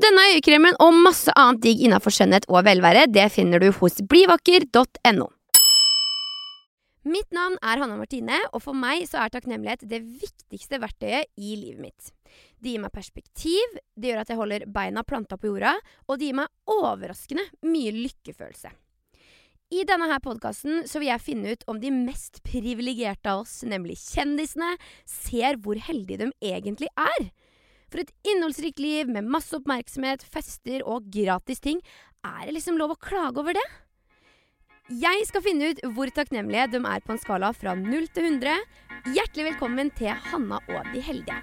[0.00, 5.26] Denne øyekremen og masse annet digg innafor skjønnhet og velvære, det finner du hos blivakker.no.
[7.10, 11.56] Mitt navn er Hanna Martine, og for meg så er takknemlighet det viktigste verktøyet i
[11.56, 12.12] livet mitt.
[12.60, 15.74] Det gir meg perspektiv, det gjør at jeg holder beina planta på jorda,
[16.08, 18.72] og det gir meg overraskende mye lykkefølelse.
[19.70, 24.00] I denne her podkasten vil jeg finne ut om de mest privilegerte av oss, nemlig
[24.00, 24.72] kjendisene,
[25.08, 27.30] ser hvor heldige de egentlig er.
[27.90, 31.80] For et innholdsrikt liv med masse oppmerksomhet, fester og gratis ting,
[32.22, 33.66] er det liksom lov å klage over det?
[35.00, 38.54] Jeg skal finne ut hvor takknemlige de er på en skala fra 0 til 100.
[39.10, 41.40] Hjertelig velkommen til Hanna og de heldige.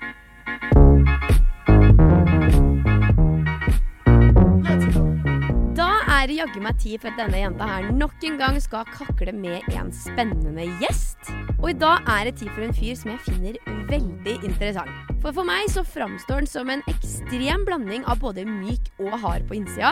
[5.77, 8.87] Da er det jaggu meg tid for at denne jenta her nok en gang skal
[8.95, 11.35] kakle med en spennende gjest.
[11.59, 13.61] Og i dag er det tid for en fyr som jeg finner
[13.91, 15.16] veldig interessant.
[15.27, 19.43] For for meg så framstår den som en ekstrem blanding av både myk og hard
[19.49, 19.89] på innsida.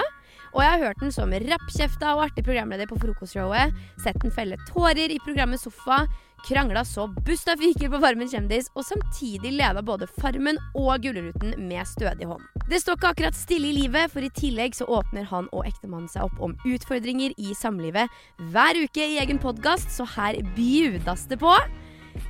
[0.56, 4.56] Og jeg har hørt den som rappkjefta og artig programleder på frokostshowet, sett den felle
[4.70, 6.06] tårer i programmet Sofa,
[6.48, 11.84] krangla så busta fyker på Farmen kjendis, og samtidig leda både Farmen og Gullruten med
[11.92, 12.48] stødig hånd.
[12.72, 16.08] Det står ikke akkurat stille i livet, for i tillegg så åpner han og ektemannen
[16.16, 18.08] seg opp om utfordringer i samlivet
[18.56, 21.60] hver uke i egen podkast, så her bjudas det på.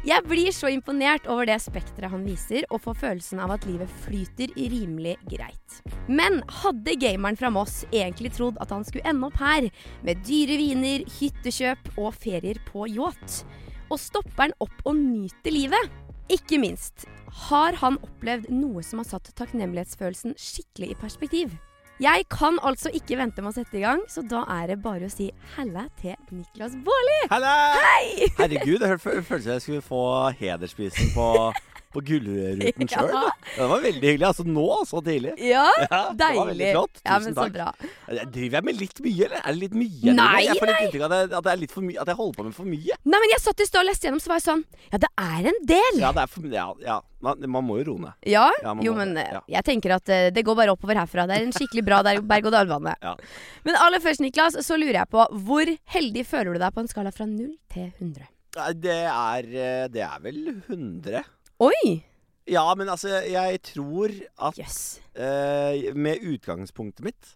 [0.06, 3.92] Jeg blir så imponert over det spekteret han viser, og får følelsen av at livet
[4.06, 5.80] flyter rimelig greit.
[6.08, 9.70] Men hadde gameren fra Moss egentlig trodd at han skulle ende opp her,
[10.06, 13.44] med dyre viner, hyttekjøp og ferier på yacht?
[13.90, 15.94] Og stopper han opp og nyter livet?
[16.34, 17.06] Ikke minst,
[17.50, 21.58] har han opplevd noe som har satt takknemlighetsfølelsen skikkelig i perspektiv?
[21.96, 25.08] Jeg kan altså ikke vente med å sette i gang, så da er det bare
[25.08, 27.20] å si halla til Niklas Baarli.
[27.32, 28.28] Hei!
[28.36, 30.02] Herregud, det føltes som jeg skulle få
[30.36, 31.30] hedersprisen på
[31.96, 33.10] på Gullruten sjøl.
[33.16, 33.24] Ja.
[33.56, 34.26] Det var veldig hyggelig.
[34.28, 35.34] Altså nå, så tidlig.
[35.40, 36.72] Ja, Ja, det var veldig deilig.
[36.76, 37.02] flott.
[37.06, 37.54] Ja, Tusen men så takk.
[37.56, 37.90] bra.
[38.20, 39.40] Jeg Driver jeg med litt mye, eller?
[39.46, 40.16] Er det litt mye?
[40.20, 42.56] Nei, Jeg får litt inntrykk av at, jeg, at, mye, at jeg holder på med
[42.58, 42.98] for mye.
[43.06, 45.12] Nei, men jeg satt i stad og leste gjennom, så var jeg sånn Ja, det
[45.26, 46.00] er en del.
[46.04, 47.00] Ja, det er for, ja, ja.
[47.26, 48.14] Man, man må jo roe ned.
[48.30, 49.40] Ja, Ja, jo, men ja.
[49.56, 51.26] jeg tenker at eh, det går bare oppover herfra.
[51.30, 52.94] Det er en skikkelig bra berg-og-dal-bane.
[53.02, 53.16] Ja.
[53.66, 56.92] Men aller først, Niklas, så lurer jeg på hvor heldig føler du deg på en
[56.92, 58.28] skala fra 0 til 100?
[58.80, 61.24] Det er, eh, det er vel 100.
[61.64, 62.04] Oi!
[62.52, 64.12] Ja, men altså, jeg tror
[64.46, 65.00] at yes.
[65.18, 67.32] eh, med utgangspunktet mitt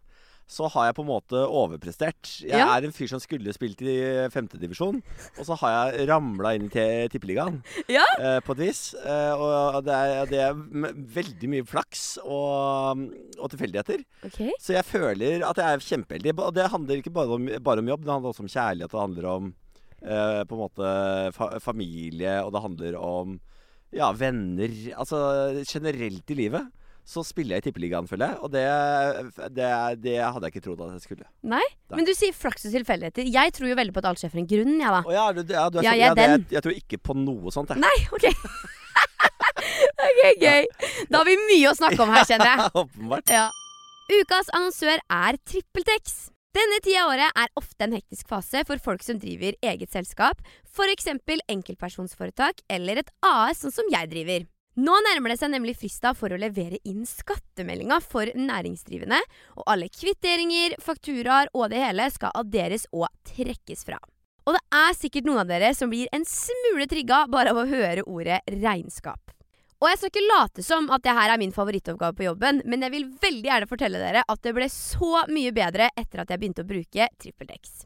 [0.49, 2.25] så har jeg på en måte overprestert.
[2.41, 2.71] Jeg Ja.
[2.73, 3.93] er en fyr som skulle spilt i
[4.33, 4.97] femtedivisjon,
[5.37, 8.01] og så har jeg ramla inn i tippeligaen Ja.
[8.17, 8.95] eh, på et vis.
[8.97, 10.57] Eh, og det er, det er
[11.19, 13.03] veldig mye flaks og,
[13.37, 14.01] og tilfeldigheter.
[14.25, 14.49] Okay.
[14.59, 16.33] Så jeg føler at jeg er kjempeheldig.
[16.41, 18.89] Og det handler ikke bare om, bare om jobb, det handler også om kjærlighet.
[18.91, 19.53] Det handler om
[20.01, 20.93] eh, på en måte
[21.37, 23.37] fa familie, og det handler om
[23.95, 24.75] ja, venner.
[24.99, 26.67] Altså generelt i livet.
[27.09, 28.37] Så spiller jeg i Tippeligaen, føler jeg.
[28.45, 28.61] Og det,
[29.57, 29.69] det,
[30.03, 31.25] det hadde jeg ikke trodd at jeg skulle.
[31.41, 31.63] Nei?
[31.89, 33.25] Men du sier flaks og tilfeldigheter.
[33.33, 34.99] Jeg tror jo veldig på at alt skjer for en grunn, jeg, da.
[35.01, 36.43] Oh, ja, du, ja, du er Ja, jeg er det- den.
[36.45, 37.81] Jeg, jeg tror ikke på noe sånt, jeg.
[37.81, 38.27] Nei, OK.
[40.09, 40.67] ok, gøy.
[41.09, 42.69] Da har vi mye å snakke om her, kjenner jeg.
[42.83, 43.33] Åpenbart.
[43.33, 43.47] Ja.
[44.19, 46.19] Ukas annonsør er TrippelTex.
[46.49, 50.39] Denne tida av året er ofte en hektisk fase for folk som driver eget selskap,
[50.65, 51.11] f.eks.
[51.45, 54.47] enkeltpersonsforetak eller et AS, sånn som jeg driver.
[54.79, 59.19] Nå nærmer det seg nemlig frista for å levere inn skattemeldinga for næringsdrivende,
[59.61, 64.01] og alle kvitteringer, fakturaer og det hele skal adderes og trekkes fra.
[64.49, 67.69] Og det er sikkert noen av dere som blir en smule trigga bare av å
[67.69, 69.35] høre ordet regnskap.
[69.79, 72.81] Og jeg skal ikke late som at det her er min favorittoppgave på jobben, men
[72.83, 76.41] jeg vil veldig gjerne fortelle dere at det ble så mye bedre etter at jeg
[76.41, 77.85] begynte å bruke TrippelDex.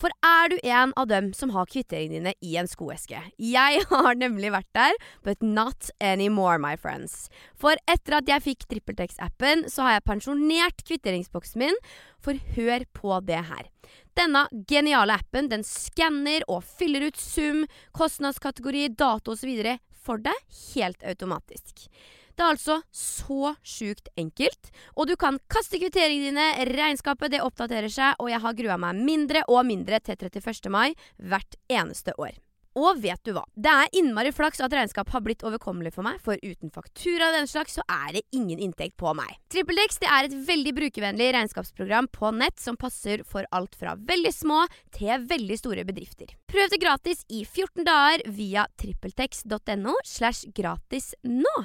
[0.00, 3.18] For er du en av dem som har kvitteringene dine i en skoeske?
[3.36, 4.96] Jeg har nemlig vært der,
[5.26, 7.26] but not anymore, my friends.
[7.58, 11.76] For etter at jeg fikk TrippelTex-appen, så har jeg pensjonert kvitteringsboksen min,
[12.22, 13.68] for hør på det her.
[14.16, 17.66] Denne geniale appen den skanner og fyller ut sum,
[17.96, 19.52] kostnadskategori, dato osv.
[20.00, 20.36] for deg
[20.74, 21.86] helt automatisk.
[22.34, 24.70] Det er altså så sjukt enkelt.
[24.96, 29.02] Og du kan kaste kvitteringene dine, regnskapet det oppdaterer seg, og jeg har grua meg
[29.04, 30.70] mindre og mindre til 31.
[30.72, 32.38] mai hvert eneste år.
[32.78, 33.42] Og vet du hva?
[33.58, 37.38] Det er innmari flaks at regnskap har blitt overkommelig for meg, for uten faktura av
[37.40, 39.32] den slags så er det ingen inntekt på meg.
[39.50, 44.34] TrippelDex det er et veldig brukervennlig regnskapsprogram på nett som passer for alt fra veldig
[44.34, 44.62] små
[44.94, 46.30] til veldig store bedrifter.
[46.50, 51.56] Prøv det gratis i 14 dager via trippeltex.no slash gratis nå.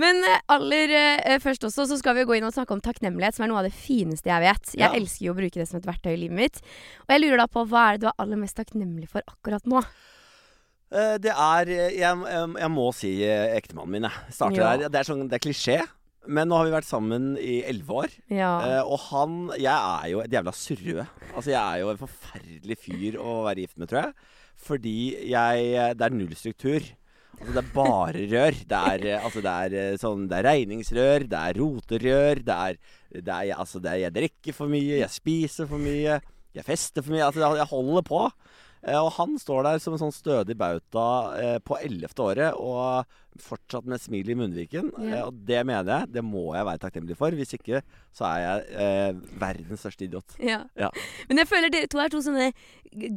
[0.00, 3.36] Men eh, aller eh, først også så skal vi gå inn og snakke om takknemlighet,
[3.36, 4.72] som er noe av det fineste jeg vet.
[4.74, 4.92] Jeg Ja.
[4.98, 6.58] elsker jo å bruke det som et verktøy i livet mitt.
[7.06, 9.62] Og jeg lurer da på hva er det du er aller mest takknemlig for akkurat
[9.70, 9.84] nå?
[10.94, 14.34] Eh, det er Jeg, jeg, jeg må si eh, ektemannen min, jeg.
[14.34, 14.76] Starter Ja.
[14.76, 14.88] der.
[14.88, 15.78] Det er, sånn, det er klisjé.
[16.26, 18.10] Men nå har vi vært sammen i elleve år.
[18.32, 18.52] Ja.
[18.64, 21.06] Eh, og han Jeg er jo et jævla surrue.
[21.36, 24.14] Altså, jeg er jo en forferdelig fyr å være gift med, tror jeg.
[24.56, 24.96] Fordi
[25.30, 26.80] jeg Det er null struktur.
[27.38, 28.58] Altså, det er bare rør.
[28.72, 32.58] Det er, eh, altså, det er eh, sånn Det er regningsrør, det er roterør, det
[32.68, 32.78] er,
[33.20, 36.20] det er Altså, det er Jeg drikker for mye, jeg spiser for mye,
[36.54, 37.24] jeg fester for mye.
[37.26, 38.22] Altså, jeg holder på.
[38.84, 41.04] Eh, Og han står der som en sånn stødig bauta
[41.40, 43.06] eh, på ellevte året og
[43.40, 44.90] fortsatt med smil i munnviken.
[45.08, 47.34] Eh, og det mener jeg, det må jeg være takknemlig for.
[47.34, 47.80] Hvis ikke
[48.14, 50.36] så er jeg eh, verdens største idiot.
[50.38, 50.60] Ja.
[50.78, 50.90] Ja.
[51.30, 52.50] Men jeg føler dere to er to sånne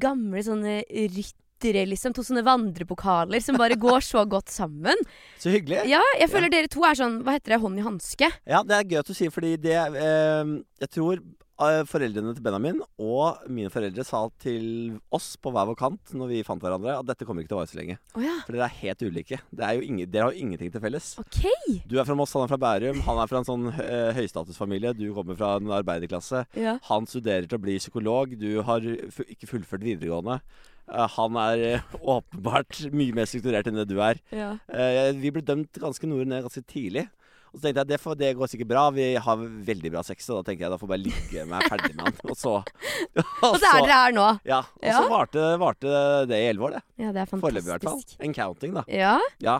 [0.02, 2.14] gamle sånne ryttere, liksom.
[2.14, 4.96] To sånne vandrepokaler som bare går så godt sammen.
[5.40, 5.84] Så hyggelig.
[5.90, 8.30] Ja, jeg føler dere to er sånn, hva heter det, hånd i hanske.
[8.46, 12.44] Ja, det er gøy at du sier, fordi det eh, Jeg tror eh, foreldrene til
[12.46, 17.00] Benjamin og mine foreldre sa til oss på hver vår kant når vi fant hverandre,
[17.02, 17.98] at dette kommer ikke til å vare så lenge.
[18.14, 18.36] Oh, ja.
[18.46, 19.40] For dere er helt ulike.
[19.50, 21.10] Det er jo ingen, dere har jo ingenting til felles.
[21.24, 21.42] Ok.
[21.90, 23.02] Du er fra Moss, han er fra Bærum.
[23.10, 24.94] Han er fra en sånn eh, høystatusfamilie.
[24.98, 26.46] Du kommer fra en arbeiderklasse.
[26.60, 26.78] Ja.
[26.92, 28.38] Han studerer til å bli psykolog.
[28.38, 28.86] Du har
[29.28, 30.42] ikke fullført videregående.
[30.88, 34.20] Eh, han er eh, åpenbart mye mer strukturert enn det du er.
[34.32, 34.54] ja.
[34.72, 37.08] Eh, vi ble dømt ganske nord ned ganske tidlig.
[37.48, 38.82] Og så tenkte jeg det, får, det går sikkert bra.
[38.94, 41.64] Vi har veldig bra sex, og da tenker jeg da får jeg bare ligge meg
[41.72, 42.18] ferdig med han.
[42.28, 42.52] Og så
[43.48, 44.26] Og så er dere her nå.
[44.46, 44.60] Ja.
[44.76, 44.98] Og Ja.
[45.00, 45.94] så varte, varte
[46.30, 46.82] det i elleve år, det.
[47.06, 48.04] Ja, det er Foreløpig, i hvert fall.
[48.28, 48.84] En counting, da.
[48.92, 49.14] Ja.
[49.42, 49.56] Ja.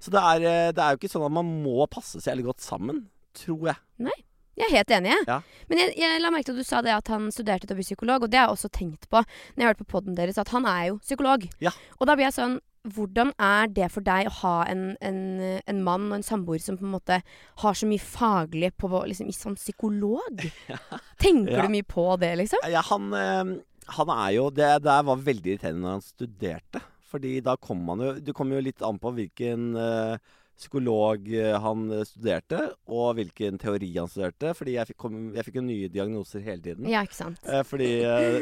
[0.00, 0.46] Så det er,
[0.78, 3.02] det er jo ikke sånn at man må passe seg veldig godt sammen,
[3.34, 4.14] tror jeg.
[4.56, 5.10] Jeg er helt enig.
[5.14, 5.24] jeg.
[5.28, 5.38] Ja.
[5.68, 7.80] Men jeg, jeg la merke til at du sa det at han studerte til å
[7.80, 10.38] bli psykolog, og det har jeg også tenkt på når jeg hørte på poden deres,
[10.38, 11.48] at han er jo psykolog.
[11.64, 11.72] Ja.
[11.98, 15.20] Og da blir jeg sånn hvordan er det for deg å ha en, en,
[15.64, 17.16] en mann og en samboer som på en måte
[17.62, 20.44] har så mye faglig på liksom, i som psykolog?
[21.24, 21.62] Tenker Ja.
[21.64, 22.60] du mye på det, liksom?
[22.68, 23.54] Ja, han, eh,
[23.96, 26.82] han er jo Det der var veldig irriterende når han studerte.
[27.08, 30.16] Fordi da kom man jo Det kommer jo litt an på hvilken eh,
[30.58, 34.52] psykolog eh, han eh, studerte, og hvilken teori han studerte.
[34.56, 36.88] Fordi jeg fikk, kom, jeg fikk jo nye diagnoser hele tiden.
[36.90, 37.40] Ja, ikke sant?
[37.48, 37.90] Eh, fordi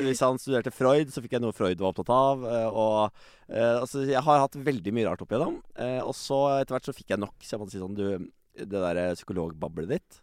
[0.07, 2.45] Hvis han studerte Freud, så fikk jeg noe Freud var opptatt av.
[2.73, 5.59] og altså, Jeg har hatt veldig mye rart opp igjennom.
[6.07, 7.37] Og så etter hvert så fikk jeg nok.
[7.41, 8.07] Så jeg måtte si sånn Du,
[8.53, 10.23] det der psykologbablet ditt,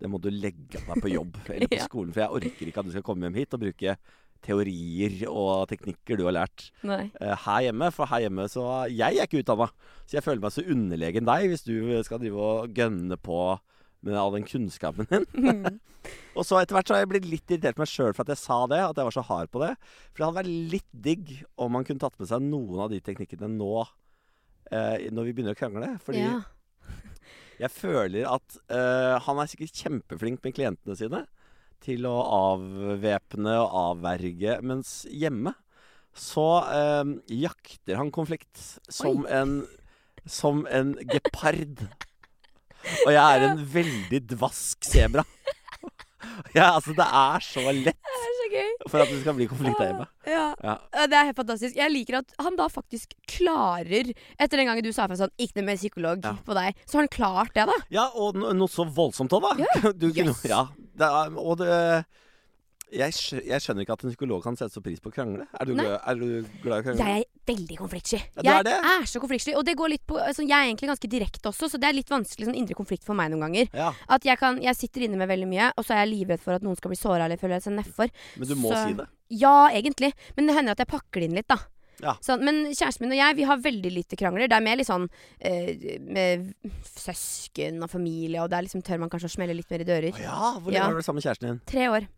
[0.00, 2.12] det må du legge av deg på jobb eller på skolen.
[2.16, 3.96] For jeg orker ikke at du skal komme hjem hit og bruke
[4.44, 7.10] teorier og teknikker du har lært Nei.
[7.20, 7.90] eh, her hjemme.
[7.94, 9.70] For her hjemme så Jeg er ikke utdanna,
[10.06, 11.76] så jeg føler meg så underlegen deg hvis du
[12.06, 13.40] skal drive og gønne på
[14.02, 15.26] med all den kunnskapen din.
[16.32, 18.40] Og så etter hvert så har jeg blitt litt irritert meg sjøl for at jeg
[18.40, 18.78] sa det.
[18.80, 19.74] At jeg var så hard på det.
[20.08, 23.02] For det hadde vært litt digg om man kunne tatt med seg noen av de
[23.04, 23.82] teknikkene nå.
[24.72, 25.90] Eh, når vi begynner å krangle.
[26.06, 26.38] Fordi Ja.
[27.66, 31.26] jeg føler at eh, han er sikkert kjempeflink med klientene sine
[31.84, 32.16] til å
[32.54, 35.54] avvæpne og avverge, mens hjemme
[36.16, 37.12] så eh,
[37.44, 39.60] jakter han konflikt som en
[40.28, 41.86] som en gepard.
[43.06, 45.22] Og jeg er en veldig dvask sebra.
[46.54, 48.68] Ja, altså, det er så lett Det er så gøy.
[48.92, 50.06] for at det skal bli konflikt der hjemme.
[50.28, 50.42] Ja.
[50.64, 50.74] Ja.
[50.92, 51.76] Ja, Det er helt fantastisk.
[51.80, 55.60] Jeg liker at han da faktisk klarer Etter den gangen du sa fra sånn Ikke
[55.60, 56.34] noe mer psykolog Ja.
[56.44, 57.76] på deg, så har han klart det, da.
[57.92, 59.92] Ja, og no noe så voldsomt òg, da.
[60.00, 60.44] Du, Yes.
[60.48, 60.66] ja,
[61.06, 62.04] er, og det
[62.90, 65.44] jeg, skjø jeg skjønner ikke at en psykolog kan sette så pris på å krangle.
[65.54, 66.26] Er du, glad, er du
[66.62, 67.06] glad i å krangle?
[67.06, 68.18] Jeg er veldig konfliktsky.
[68.42, 69.54] Ja, jeg er er så konfliktsky.
[69.58, 71.96] Og det går litt på altså, Jeg er egentlig ganske direkte også, så det er
[72.00, 73.70] litt vanskelig sånn indre konflikt for meg noen ganger.
[73.76, 76.42] Ja, At jeg, kan, jeg sitter inne med veldig mye, og så er jeg livredd
[76.42, 78.10] for at noen skal bli såra eller føle seg nedfor.
[78.36, 79.06] men du må Så- si det.
[79.30, 80.12] Ja, egentlig.
[80.36, 81.60] Men det hender at jeg pakker det inn litt, da.
[82.02, 82.14] Ja.
[82.24, 84.48] Sånn, men kjæresten min og jeg vi har veldig lite krangler.
[84.48, 85.08] Det er mer litt sånn
[85.40, 86.52] eh, med
[86.86, 90.16] søsken og familie, og der liksom tør man kanskje å smelle litt mer i dører.
[90.16, 90.88] Å ja, hvor lenge Ja.
[90.88, 91.60] har du sammen med kjæresten din?
[91.66, 92.08] Tre år.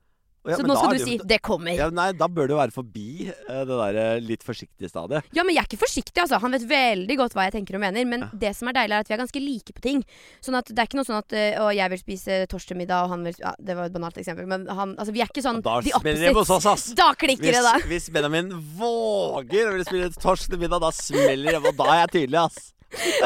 [0.44, 1.76] Ja, så nå skal du si jo- 'det kommer'.
[1.76, 5.22] ja, Nei, da bør du være forbi eh, det der eh, litt forsiktige stadiet.
[5.32, 6.40] Ja, men jeg er ikke forsiktig, altså.
[6.40, 8.04] Han vet veldig godt hva jeg tenker og mener.
[8.04, 8.30] Men Ja.
[8.34, 10.04] det som er deilig, er at vi er ganske like på ting.
[10.42, 13.08] Sånn at det er ikke noe sånn at eh, Å, jeg vil spise torsdagsmiddag, og
[13.10, 15.62] han vil Ja, det var et banalt eksempel, men han Altså, vi er ikke sånn
[15.62, 16.94] Da de opposite.
[16.96, 17.78] Da klikker det, da.
[17.78, 22.28] Hvis, hvis Benjamin våger å ville spille torsk da smeller det, og da er jeg
[22.28, 22.72] tydelig, ass.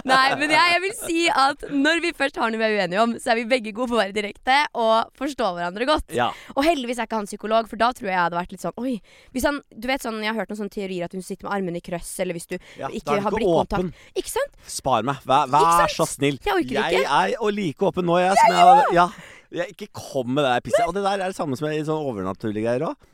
[0.07, 3.03] Nei, men jeg, jeg vil si at når vi først har noe vi er uenige
[3.03, 6.15] om, så er vi begge gode på å være direkte og forstå hverandre godt.
[6.17, 6.31] Ja.
[6.55, 8.75] Og heldigvis er ikke han psykolog, for da tror jeg jeg hadde vært litt sånn
[8.83, 8.97] Oi.
[9.35, 11.55] Hvis han, du vet sånn, Jeg har hørt noen sånne teorier at hun sitter med
[11.57, 12.91] armene i krøss, eller hvis du ja.
[12.91, 13.79] ikke er har blikkontakt.
[13.81, 13.93] åpen.
[14.19, 14.59] Ikke sant?
[14.71, 15.23] Spar meg.
[15.29, 16.39] Vær, vær så snill.
[16.45, 17.23] Jeg orker jeg ikke.
[17.23, 18.37] er og like åpen nå, jeg.
[18.43, 19.09] Som jeg ja.
[19.55, 20.87] Jeg, ikke kom med det der pisset.
[20.87, 23.07] Og det der er det samme som i sånn overnaturlige greier òg.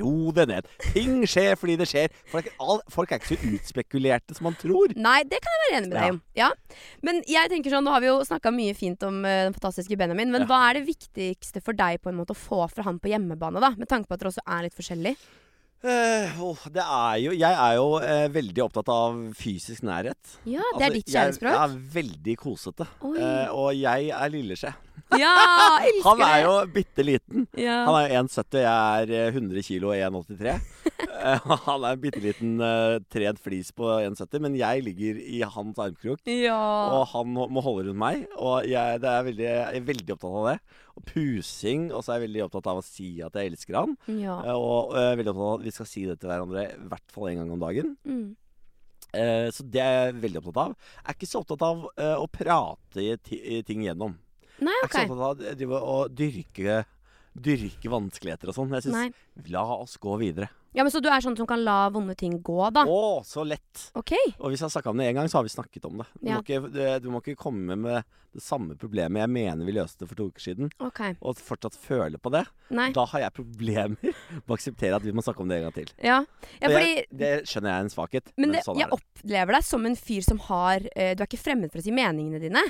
[0.00, 0.68] Ro det ned.
[0.92, 2.14] Ting skjer fordi det skjer.
[2.30, 4.94] Folk, all, folk er ikke så utspekulerte som man tror.
[4.98, 6.22] Nei, det kan jeg være enig med deg om.
[6.38, 6.50] Ja.
[7.06, 9.98] Men jeg tenker sånn, nå har vi jo snakka mye fint om uh, den fantastiske
[10.00, 10.50] Benjamin, men Ja.
[10.50, 13.62] hva er det viktigste for deg på en måte å få fra han på hjemmebane,
[13.62, 13.74] da?
[13.78, 15.18] Med tanke på at dere også er litt forskjellige.
[15.80, 20.18] Uh, oh, det er jo Jeg er jo uh, veldig opptatt av fysisk nærhet.
[20.44, 21.54] Ja, det er Altså, ditt kjærlighetsspråk?
[21.54, 22.86] Jeg, er veldig kosete.
[23.00, 24.74] Eh, og jeg er lilleskje.
[25.18, 25.32] Ja,
[25.82, 27.46] elsker Han er jo bitte liten.
[27.58, 27.80] ja.
[27.88, 30.58] Han er 1,70, jeg er eh, 100 kilo og 1,83.
[31.20, 31.36] Eh,
[31.66, 35.76] han er en bitte liten uh, tredd flis på 1,70, men jeg ligger i hans
[35.80, 36.20] armkrok.
[36.28, 36.56] ja.
[36.96, 40.38] Og han må holde rundt meg, og jeg, det er veldig, jeg er veldig opptatt
[40.40, 40.54] av det.
[40.96, 43.96] Og pusing, og så er jeg veldig opptatt av å si at jeg elsker han.
[44.20, 44.38] ja.
[44.54, 47.12] Og, Og eh, veldig opptatt av at vi skal si det til hverandre i hvert
[47.16, 47.92] fall en gang om dagen.
[48.08, 48.24] Mm.
[49.20, 50.74] Eh, så det er jeg veldig opptatt av.
[51.02, 53.12] Jeg er ikke så opptatt av eh, å prate i
[53.58, 54.16] i ting gjennom.
[54.60, 56.78] Nei, Jeg er ikke så opptatt av å drive og dyrke,
[57.50, 58.72] dyrke vanskeligheter og sånn.
[58.76, 59.08] Jeg Nei.
[59.10, 60.50] syns La oss gå videre.
[60.72, 62.84] Ja, men Så du er sånn som kan la vonde ting gå, da?
[62.86, 63.88] Å, så lett!
[63.98, 64.12] OK.
[64.38, 66.06] Og hvis jeg har snakka om det én gang, så har vi snakket om det.
[66.20, 66.36] Du, Ja.
[66.38, 70.06] må ikke, du, du må ikke komme med det samme problemet jeg mener vi løste
[70.06, 72.44] for to uker siden, ok og fortsatt føle på det.
[72.70, 72.92] Nei.
[72.94, 75.74] Da har jeg problemer med å akseptere at vi må snakke om det en gang
[75.80, 75.90] til.
[75.98, 76.20] Ja.
[76.60, 78.86] ja Og fordi jeg, det skjønner jeg er en svakhet, Men men, det, sånn jeg
[78.86, 79.00] er det.
[79.00, 81.90] opplever deg som en fyr som har eh, Du er ikke fremmed for å si
[81.90, 82.62] meningene dine.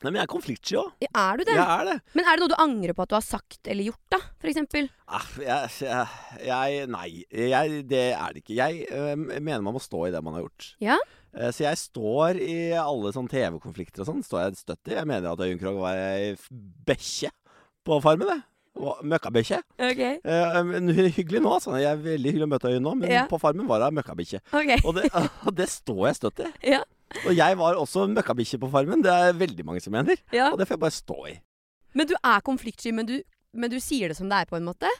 [0.00, 0.92] Nei, men jeg er konfliktsky òg.
[1.04, 1.54] Ja, Er du det?
[1.58, 1.96] Jeg er det.
[2.16, 4.18] Men er det noe du angrer på at du har sagt eller gjort, da?
[4.40, 4.88] For eksempel?
[5.06, 8.56] Ah, jeg, jeg, jeg Nei, jeg, det er det ikke.
[8.56, 10.70] Jeg øh, mener man må stå i det man har gjort.
[10.80, 10.96] Ja?
[11.36, 14.22] Eh, Så jeg står i alle sånne TV-konflikter og sånn.
[14.24, 14.96] Står jeg støtt i.
[14.96, 16.32] Jeg mener at Øyunn Krogh var ei
[16.88, 17.28] bekkje
[17.84, 18.30] på Farmen.
[18.32, 18.40] det.
[19.04, 19.58] Møkkabikkje.
[19.82, 20.00] Ok.
[20.70, 21.74] Men er hyggelig nå, altså.
[21.76, 23.26] Jeg er veldig hyggelig å møte henne nå, men Ja.
[23.28, 24.40] på Farmen var hun møkkabikkje.
[24.54, 24.70] Ok.
[24.86, 25.10] Og det,
[25.46, 26.50] og det står jeg støtt i.
[26.72, 26.80] Ja.
[27.26, 29.02] Og jeg var også møkkabikkje på Farmen.
[29.02, 30.16] Det er veldig mange som mener.
[30.32, 30.50] ja.
[30.52, 31.36] Og det får jeg bare stå i.
[31.98, 33.16] Men du er konfliktsky, men du,
[33.52, 34.90] men du sier det som det er, på en måte?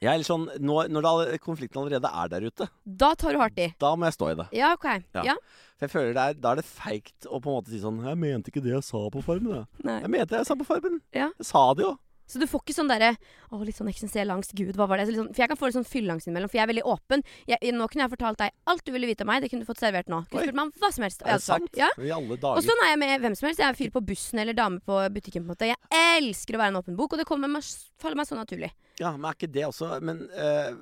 [0.00, 3.38] Jeg er litt sånn, når, når det, konflikten allerede er der ute, Da tar du
[3.42, 3.66] hardt i?
[3.78, 4.46] da må jeg stå i det.
[4.56, 4.86] Ja, OK.
[5.12, 5.24] Ja.
[5.26, 5.34] Ja.
[5.76, 8.16] For jeg føler er, Da er det feigt å på en måte si sånn 'Jeg
[8.16, 9.52] mente ikke det jeg sa på Farmen'.
[9.52, 10.00] Jeg, Nei.
[10.00, 11.02] jeg mente det jeg sa på Farmen.
[11.12, 11.28] Ja.
[11.36, 11.98] Jeg sa det jo.
[12.30, 13.08] Så du får ikke sånn derre
[13.50, 14.52] Å, litt sånn eksistensiell angst.
[14.54, 15.08] Gud, hva var det?
[15.10, 17.24] Sånn, for jeg kan få litt sånn fylleangst innimellom, for jeg er veldig åpen.
[17.50, 19.42] Jeg, nå kunne jeg fortalt deg alt du ville vite om meg.
[19.42, 20.20] Det kunne du fått servert nå.
[20.30, 21.24] Kunne spurt meg om hva som helst.
[21.24, 21.72] og Er det sant?
[21.80, 21.88] Ja.
[21.98, 22.62] I alle Og dager.
[22.70, 23.58] sånn er jeg med hvem som helst.
[23.64, 25.42] Jeg er fyr på bussen eller dame på butikken.
[25.42, 27.66] på en måte Jeg elsker å være en åpen bok, og det kommer meg,
[27.98, 28.70] faller meg så naturlig.
[29.00, 30.74] Ja, Men er ikke det også Men eh,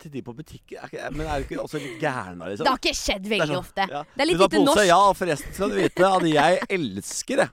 [0.00, 2.64] til de på butikken er ikke, Men er du ikke også litt gæren da, liksom?
[2.64, 3.86] Det har ikke skjedd Det veldig sånn, ofte.
[3.92, 4.02] ja.
[4.16, 4.74] Det er litt Vil du tar lite pose?
[4.74, 4.88] norsk.
[4.88, 7.48] Ja, forresten skal du vite at jeg elsker det.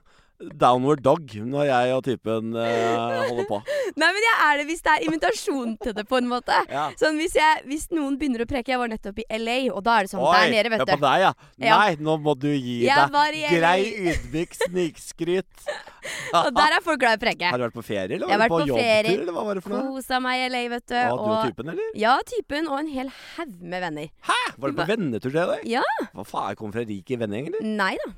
[0.60, 3.60] Downward dog når jeg og typen uh, holder på.
[4.00, 6.58] Nei, men jeg er det hvis det er invitasjon til det, på en måte.
[6.70, 6.86] Ja.
[7.00, 9.98] Sånn hvis, jeg, hvis noen begynner å preke Jeg var nettopp i LA, og da
[9.98, 10.94] er det sånn der nede, vet du.
[10.94, 11.32] deg, ja.
[11.62, 11.80] Ja.
[11.80, 13.44] Nei, nå må du gi Jeg deg.
[13.54, 13.78] Grei,
[14.12, 15.68] ydmyk snikskryt.
[16.36, 17.48] Og der er folk glad i å preke.
[17.48, 19.14] Har du vært på ferie, eller Jeg har var du på, vært på ferie.
[19.14, 19.84] Eller hva var det for noe?
[19.94, 20.96] Kosa meg i LA, vet du.
[20.98, 21.94] Ja, du og og typen, eller?
[22.02, 24.10] ja, typen og en hel haug med venner.
[24.28, 24.40] Hæ?
[24.58, 25.64] Var du på vennetur til deg?
[25.76, 25.86] Ja.
[26.12, 27.72] Hva faen, jeg kom fra rik vennegjeng, eller?
[27.80, 28.12] Nei da.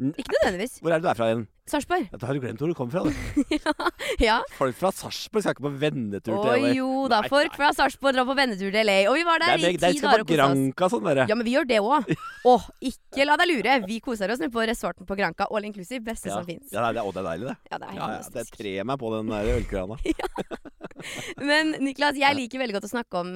[0.00, 0.78] Ikke nødvendigvis.
[0.80, 1.46] Hvor er det du er fra igjen?
[1.68, 2.06] Sarpsborg.
[2.10, 3.02] Dette har du glemt hvor du kommer fra.
[3.04, 3.12] Du.
[4.24, 4.40] Ja.
[4.56, 6.54] Folk fra Sarpsborg skal ikke på vennetur til LA.
[6.70, 8.96] Å jo da, Nei, folk fra Sarpsborg drar på vennetur til LA.
[9.10, 10.54] Og vi var der er i ti dager og kosa oss.
[10.56, 11.26] Granca sånn dere.
[11.30, 12.10] Ja, men vi gjør det òg.
[12.50, 12.54] Å,
[12.90, 13.76] ikke la deg lure.
[13.86, 15.48] Vi koser oss nå på resorten på Granca.
[15.50, 16.02] All inclusive.
[16.06, 16.38] Beste Ja.
[16.40, 16.70] som fins.
[16.72, 17.56] Ja, det er, det er deilig, det.
[17.70, 20.00] Ja, det er Ja, ja, det trer meg på den der ølkrana.
[21.40, 23.30] Men Niklas, jeg liker veldig godt å snakke om,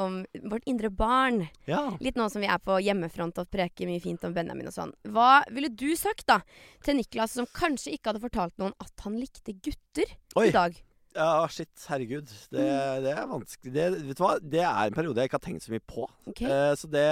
[0.00, 0.18] om
[0.52, 1.42] vårt indre barn.
[1.70, 1.86] Ja.
[2.02, 4.92] Litt nå som vi er på hjemmefront og preker mye fint om Benjamin og sånn.
[5.08, 6.40] Hva ville du sagt da
[6.84, 10.48] til Niklas som kanskje ikke hadde fortalt noen at han likte gutter Oi.
[10.48, 10.78] i dag?
[11.16, 11.72] ja, shit.
[11.90, 12.28] Herregud.
[12.52, 13.02] Det, Mm.
[13.02, 13.72] det er vanskelig.
[13.74, 14.36] Det, vet du hva?
[14.38, 16.04] det er en periode jeg ikke har tenkt så mye på.
[16.30, 16.46] Okay.
[16.46, 17.02] Eh, så det,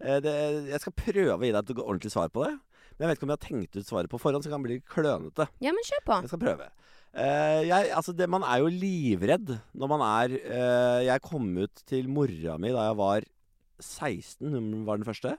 [0.00, 0.32] eh, det
[0.70, 2.54] Jeg skal prøve å gi deg et ordentlig svar på det.
[2.96, 4.70] Men jeg vet ikke om jeg har tenkt ut svaret på forhånd, så kan det
[4.70, 5.46] bli klønete.
[5.60, 6.16] Ja, men kjør på.
[6.24, 6.70] Jeg skal prøve.
[7.14, 11.84] Eh, jeg, altså det, man er jo livredd når man er eh, Jeg kom ut
[11.88, 13.28] til mora mi da jeg var
[13.80, 15.36] 16, hun var den første.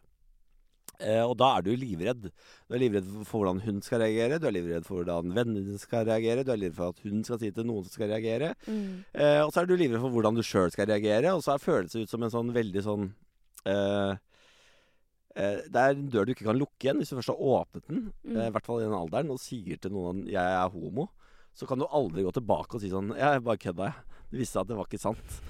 [0.99, 2.25] Eh, og da er du livredd.
[2.67, 5.79] Du er livredd for- hvordan hun skal reagere, du er livredd for hvordan vennene dine
[5.79, 8.53] skal reagere, du er livredd for at hun skal si til noen som skal reagere.
[8.67, 9.05] Mm.
[9.15, 11.91] Eh, og så er du livredd for hvordan du sjøl skal reagere, og så føles
[11.93, 13.13] det ut som en sånn veldig sånn
[13.65, 14.17] eh,
[15.35, 17.87] eh, Det er en dør du ikke kan lukke igjen hvis du først har åpnet
[17.87, 18.37] den, Mm.
[18.47, 21.07] i hvert fall i den alderen, og sier til noen at 'jeg er homo',
[21.55, 23.95] så kan du aldri gå tilbake og si sånn 'jeg bare kødda', jeg.
[24.31, 25.41] Det viste seg at det var ikke sant.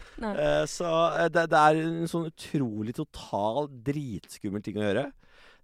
[0.69, 5.11] Så det, det er en sånn utrolig total dritskummel ting å gjøre.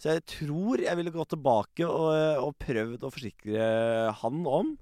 [0.01, 2.09] Så jeg tror jeg ville gått tilbake og,
[2.43, 3.69] og prøvd å forsikre
[4.19, 4.75] han om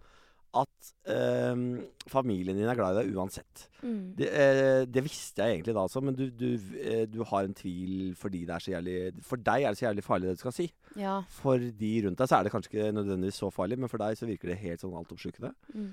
[0.54, 1.62] at eh,
[2.10, 3.66] familien din er glad i deg uansett.
[3.82, 4.14] Mm.
[4.20, 7.58] Det, eh, det visste jeg egentlig da også, men du, du, eh, du har en
[7.58, 10.44] tvil fordi det er så jævlig For deg er det så jævlig farlig det du
[10.44, 10.68] skal si.
[11.00, 11.18] Ja.
[11.40, 14.20] For de rundt deg så er det kanskje ikke nødvendigvis så farlig, men for deg
[14.20, 15.54] så virker det helt sånn altoppslukende.
[15.74, 15.92] Mm.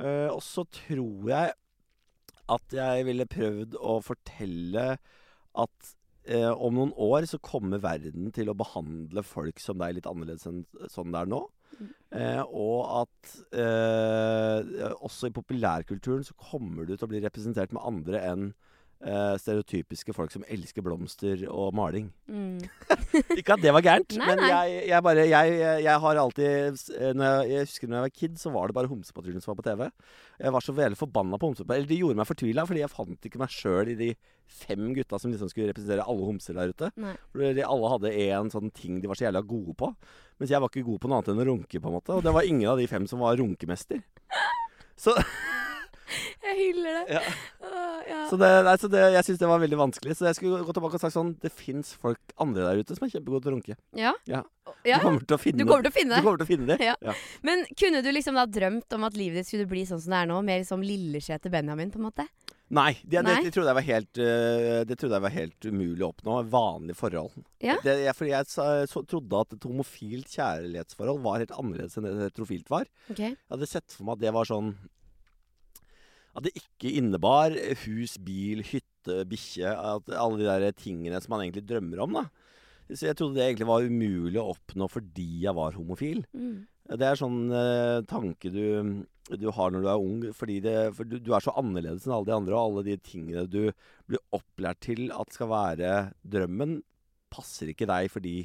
[0.00, 1.54] Eh, og så tror jeg
[2.48, 4.90] at jeg ville prøvd å fortelle
[5.58, 5.94] at
[6.28, 10.48] eh, om noen år så kommer verden til å behandle folk som deg litt annerledes
[10.50, 11.42] enn sånn det er nå.
[12.16, 17.84] Eh, og at eh, også i populærkulturen så kommer du til å bli representert med
[17.86, 18.48] andre enn
[19.04, 22.08] eh, stereotypiske folk som elsker blomster og maling.
[22.26, 22.58] Mm.
[23.38, 24.48] Ikke at det var gærent, Nei, men nei.
[24.50, 26.48] jeg, jeg bare jeg, jeg, har alltid
[26.98, 29.52] eh, når jeg, jeg husker når jeg var kid, så var det bare Homsepatruljen som
[29.52, 29.86] var på TV.
[30.38, 31.84] Jeg var så veldig forbanna på Homsepatruljen.
[31.84, 34.12] Eller det gjorde meg fortvila, fordi jeg fant ikke meg sjøl i de
[34.48, 36.90] fem gutta som liksom skulle representere alle homser der ute.
[37.36, 39.92] De alle hadde én sånn ting de var så jævla gode på.
[40.38, 42.14] Mens jeg var ikke god på noe annet enn å runke, på en måte.
[42.16, 44.00] Og det var ingen av de fem som var runkemester.
[44.98, 45.14] Så,
[46.46, 47.18] Jeg hyller det.
[47.18, 47.22] ja.
[47.62, 48.20] Uh, ja.
[48.30, 50.16] så, det, nei, så det, jeg syns det var veldig vanskelig.
[50.18, 53.06] Så jeg skulle gå tilbake og sagt sånn Det fins folk andre der ute som
[53.06, 53.78] er kjempegode til å runke.
[53.98, 54.14] ja.
[54.28, 54.44] Ja.
[54.84, 54.98] Ja.
[55.00, 56.24] Du kommer til å finne Du kommer til å finne Du det.
[56.26, 57.14] kommer til å finne det.
[57.46, 60.20] Men kunne du liksom da drømt om at livet ditt skulle bli sånn som det
[60.20, 60.42] er nå?
[60.44, 62.28] Mer som Lilleskjete Benjamin, på en måte?
[62.68, 63.36] Nei, det, det, Nei?
[63.46, 66.34] det, trodde jeg var helt, øh, det trodde jeg var helt umulig å oppnå.
[66.52, 67.32] Vanlige forhold.
[67.64, 67.78] Ja.
[67.84, 72.04] Det, jeg, fordi jeg så, så, trodde at et homofilt kjærlighetsforhold var helt annerledes enn
[72.04, 72.90] det et heterofilt var.
[73.08, 73.32] Okay.
[73.32, 74.74] Jeg hadde sett for meg at det var sånn
[76.38, 79.72] At det ikke innebar hus, bil, hytte, bikkje.
[79.74, 82.18] Alle de der tingene som man egentlig drømmer om.
[82.20, 86.22] da Så jeg trodde det egentlig var umulig å oppnå fordi jeg var homofil.
[86.32, 86.66] Mm.
[86.88, 89.02] Det er sånn eh, tanke du,
[89.34, 90.20] du har når du er ung.
[90.36, 93.00] Fordi det, for du, du er så annerledes enn alle de andre, og alle de
[93.02, 93.64] tingene du
[94.08, 96.78] blir opplært til at skal være drømmen,
[97.34, 98.36] passer ikke deg fordi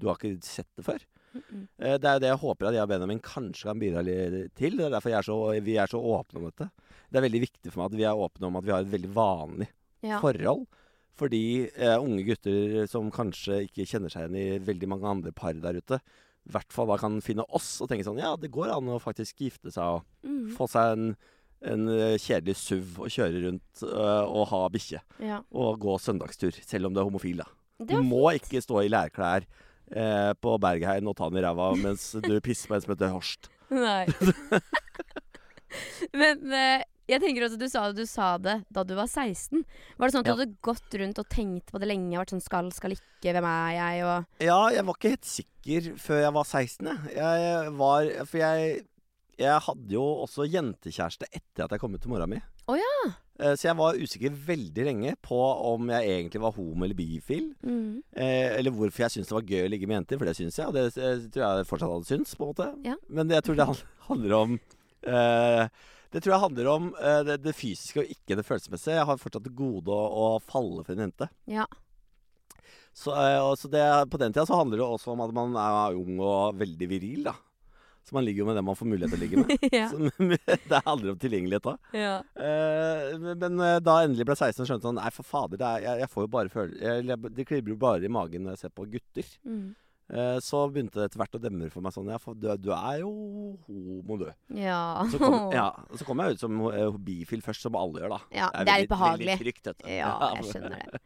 [0.00, 1.02] du har ikke sett det før.
[1.32, 1.66] Mm.
[1.80, 4.54] Eh, det er jo det jeg håper at jeg og Benjamin kanskje kan bidra litt
[4.58, 4.78] til.
[4.78, 6.70] Det er derfor er så, vi er så åpne om dette.
[7.12, 8.92] Det er veldig viktig for meg at vi er åpne om at vi har et
[8.92, 9.68] veldig vanlig
[10.02, 10.18] Ja.
[10.22, 10.64] forhold.
[11.20, 15.52] Fordi eh, unge gutter som kanskje ikke kjenner seg igjen i veldig mange andre par
[15.60, 15.98] der ute,
[16.48, 18.96] i hvert fall da kan finne oss og tenke sånn Ja, det går an å
[18.98, 20.48] faktisk gifte seg og Mm.
[20.56, 21.12] få seg en,
[21.62, 25.02] en eh, kjedelig SUV og kjøre rundt øh, og ha bikkje.
[25.22, 25.42] Ja.
[25.52, 27.46] Og gå søndagstur, selv om du er homofil, da.
[27.78, 29.44] Du må må ikke stå i lærklær
[29.92, 33.12] eh, på Bergheim og ta den i ræva mens du pisser på en som heter
[33.14, 33.50] Horst.
[33.70, 34.06] Nei.
[36.12, 39.64] Men eh, jeg tenker også du sa, du sa det da du var 16.
[39.98, 40.34] Var det sånn at Ja.
[40.34, 42.16] du hadde gått rundt og tenkt på det lenge?
[42.18, 44.04] Vært sånn skal, skal ikke, hvem er jeg?
[44.04, 47.16] Og Ja, jeg var ikke helt sikker før jeg var 16, jeg.
[47.16, 48.86] Jeg var For jeg,
[49.38, 52.40] jeg hadde jo også jentekjæreste etter at jeg kom ut til mora mi.
[52.68, 53.12] Oh, ja.
[53.40, 55.34] Eh, Så jeg var usikker veldig lenge på
[55.66, 57.48] om jeg egentlig var homo eller bifil.
[57.64, 58.02] Mm.
[58.14, 60.56] Eh, eller hvorfor jeg syntes det var gøy å ligge med jenter, for det syns
[60.60, 60.66] jeg.
[60.68, 62.68] Og det tror jeg fortsatt hadde syntes, på en måte.
[62.86, 62.94] Ja.
[63.08, 63.66] Men jeg tror det
[64.06, 64.60] handler om
[65.02, 65.68] eh,
[66.12, 68.98] Det tror jeg handler om eh, det, det fysiske og ikke det følelsesmessige.
[68.98, 71.30] Jeg har fortsatt til gode å, å falle for en jente.
[71.48, 71.64] Ja.
[72.92, 76.20] Så, eh, det, på den tida så handler det også om at man er ung
[76.20, 77.36] og veldig viril, da.
[78.02, 79.66] Så man ligger jo med det man får mulighet til å ligge med.
[79.78, 79.86] ja.
[79.88, 80.10] Så,
[80.72, 81.74] det handler om tilgjengelighet da.
[81.96, 82.14] ja.
[82.34, 85.84] Eh, men eh, da endelig ble 16 og skjønte sånn Nei, for fader, det, er,
[85.86, 88.64] jeg, jeg får jo bare føle jeg, Det klibrer jo bare i magen når jeg
[88.64, 89.30] ser på gutter.
[89.46, 89.68] Mm.
[90.12, 92.68] Eh, så begynte det etter hvert å demre for meg sånn Ja, for du, du
[92.76, 93.12] er jo
[93.64, 94.26] homo, du.
[94.60, 94.80] ja.
[95.08, 98.20] Så kom, ja, så kom jeg ut som uh, bifil først, som alle gjør, da.
[98.36, 99.30] Ja, det er litt veldig- behagelig.
[99.32, 99.88] Veldig trygt, dette.
[99.96, 101.00] Ja, jeg skjønner det.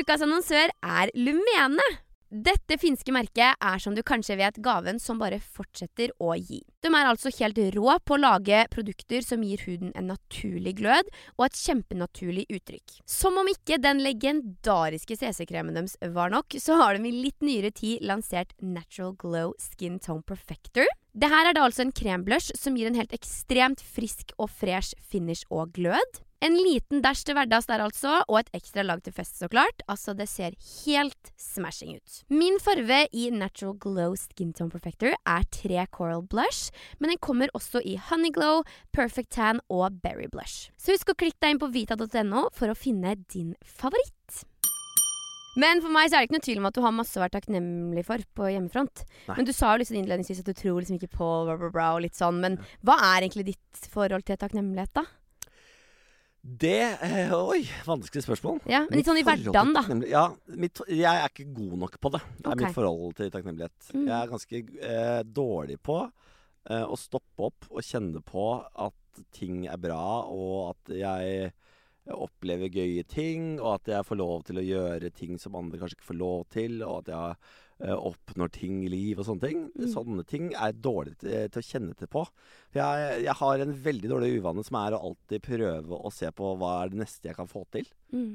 [0.00, 1.84] Ukas annonsør er Lumene.
[2.30, 6.60] Dette finske merket er som du kanskje vet gaven som bare fortsetter å gi.
[6.78, 11.10] De er altså helt rå på å lage produkter som gir huden en naturlig glød
[11.34, 13.00] og et kjempenaturlig uttrykk.
[13.02, 17.74] Som om ikke den legendariske CC-kremen deres var nok, så har de i litt nyere
[17.74, 20.86] tid lansert Natural Glow Skin Tone Perfector.
[21.10, 24.94] Det her er da altså en kremblush som gir en helt ekstremt frisk og fresh
[25.02, 26.22] finish og glød.
[26.40, 29.82] En liten dæsj til hverdags der altså, og et ekstra lag til fest, så klart.
[29.92, 30.54] Altså, det ser
[30.86, 32.14] helt smashing ut.
[32.32, 37.52] Min farve i Natural Glow Skin Tone Perfector er tre Coral Blush, men den kommer
[37.52, 38.62] også i Honey Glow,
[38.96, 40.70] Perfect Tan og Berry Blush.
[40.80, 44.46] Så husk å klikke deg inn på vita.no for å finne din favoritt.
[45.60, 47.24] Men for meg så er det ikke noe tvil om at du har masse å
[47.26, 49.04] være takknemlig for på hjemmefront.
[49.28, 49.36] Nei.
[49.36, 51.94] Men du sa jo liksom innledningsvis at du tror liksom ikke på blah, blah, blah,
[51.98, 52.40] og litt sånn.
[52.40, 55.04] Men hva er egentlig ditt forhold til takknemlighet, da?
[56.40, 58.60] Det eh, Oi, vanskelig spørsmål.
[58.70, 59.82] Ja, men litt sånn i hverdagen, da.
[60.08, 60.22] Ja,
[60.56, 62.22] mitt, jeg er ikke god nok på det.
[62.38, 62.62] Det er Ok.
[62.64, 63.90] mitt forhold til takknemlighet.
[63.92, 64.06] Mm.
[64.08, 68.46] Jeg er ganske eh, dårlig på eh, å stoppe opp og kjenne på
[68.86, 71.52] at ting er bra, og at jeg
[72.10, 75.98] opplever gøye ting, og at jeg får lov til å gjøre ting som andre kanskje
[75.98, 77.36] ikke får lov til, og at jeg
[77.80, 79.62] oppnår ting i liv og sånne ting.
[79.72, 79.86] Mm.
[79.92, 82.26] Sånne ting er dårlig til, til å kjenne til på.
[82.76, 86.54] Jeg, jeg har en veldig dårlig uvane som er å alltid prøve å se på
[86.60, 87.88] hva er det neste jeg kan få til.
[88.12, 88.34] Mm.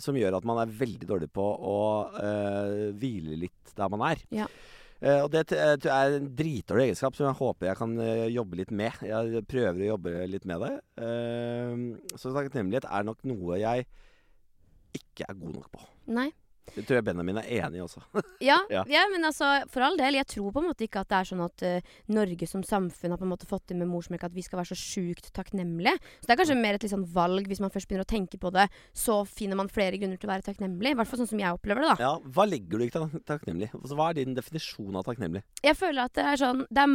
[0.00, 1.80] Som gjør at man er veldig dårlig på å
[2.16, 4.24] øh, hvile litt der man er.
[4.32, 4.48] Ja.
[5.02, 8.60] Uh, og det eh, er en dritdårlig egenskap som jeg håper jeg kan uh, jobbe
[8.60, 9.00] litt med.
[9.02, 10.70] Jeg prøver å jobbe litt med det.
[10.94, 13.88] Uh, så takknemlighet er nok noe jeg
[14.94, 15.82] ikke er god nok på.
[16.14, 16.28] Nei.
[16.72, 18.02] Det tror jeg Benjamin er enig i også.
[18.42, 18.82] Ja, ja.
[18.90, 19.02] Ja.
[19.12, 20.16] men altså, for all del.
[20.18, 23.14] Jeg tror på en måte ikke at det er sånn at uh, Norge som samfunn
[23.14, 25.94] har på en måte fått det med morsmelk at vi skal være så sjukt takknemlige.
[26.20, 28.40] Så det er kanskje mer et litt sånn valg hvis man først begynner å tenke
[28.42, 28.68] på det.
[28.96, 30.94] Så finner man flere grunner til å være takknemlig.
[30.94, 32.08] I hvert fall sånn som jeg opplever det, da.
[32.08, 33.72] Ja, Hva legger du i tak takknemlig?
[33.76, 35.44] Altså, hva er din definisjon av takknemlig?
[35.62, 36.92] Jeg føler at det er sånn Det er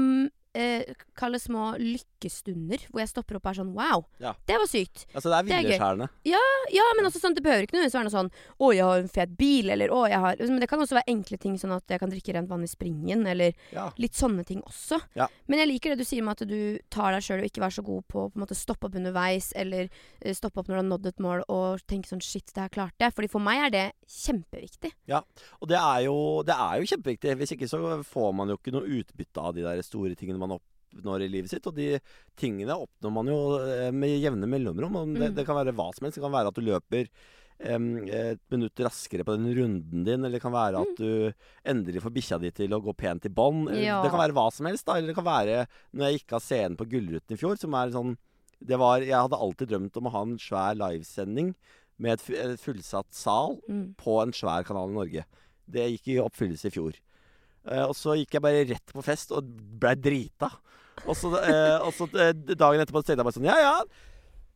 [0.58, 4.34] eh, kalle små lykkestunder hvor jeg stopper opp og er sånn Wow, Ja.
[4.50, 5.06] det var sykt.
[5.14, 6.08] Altså, det er hvileskjærende.
[6.26, 9.12] Ja, men også sånn, det behøver ikke nødvendigvis være noe sånn Å, jeg har en
[9.14, 11.84] fet bil, eller å, jeg har Men det kan også være enkle ting, sånn at
[11.94, 13.92] jeg kan drikke rent vann i springen, eller Ja.
[13.98, 15.00] litt sånne ting også.
[15.16, 15.28] Ja.
[15.48, 17.78] Men jeg liker det du sier med at du tar deg sjøl og ikke være
[17.78, 19.90] så god på å stoppe opp underveis, eller
[20.22, 22.70] eh, stoppe opp når du har nådd et mål og tenke sånn Shit, det her
[22.74, 23.14] klarte jeg.
[23.14, 24.92] Fordi for meg er det kjempeviktig.
[25.08, 25.22] Ja,
[25.62, 27.36] Og det er, jo, det er jo kjempeviktig.
[27.40, 30.47] Hvis ikke så får man jo ikke noe utbytte av de der store tingene man
[30.56, 31.66] oppnår i livet sitt.
[31.68, 32.00] Og de
[32.40, 34.96] tingene oppnår man jo eh, med jevne mellomrom.
[34.96, 35.36] Og det, Mm.
[35.36, 36.16] det kan være hva som helst.
[36.16, 37.10] Det kan være at du løper
[37.60, 40.24] et minutt raskere på den runden din.
[40.24, 41.34] Eller det kan være at du
[41.66, 43.72] endelig får bikkja di til å gå pent i bånd.
[43.76, 44.02] Ja.
[44.04, 44.86] Det kan være hva som helst.
[44.86, 47.74] da Eller det kan være når jeg gikk av scenen på Gullruten i fjor, som
[47.74, 48.18] er sånn
[48.60, 51.54] det var, Jeg hadde alltid drømt om å ha en svær livesending
[52.00, 53.96] med et fullsatt sal Mm.
[53.98, 55.26] på en svær kanal i Norge.
[55.70, 56.94] Det gikk i oppfyllelse i fjor.
[57.68, 59.48] Eh, og så gikk jeg bare rett på fest og
[59.82, 60.52] blei drita.
[61.06, 63.74] Og så, eh, og så eh, dagen etterpå tenkte jeg bare sånn Ja ja,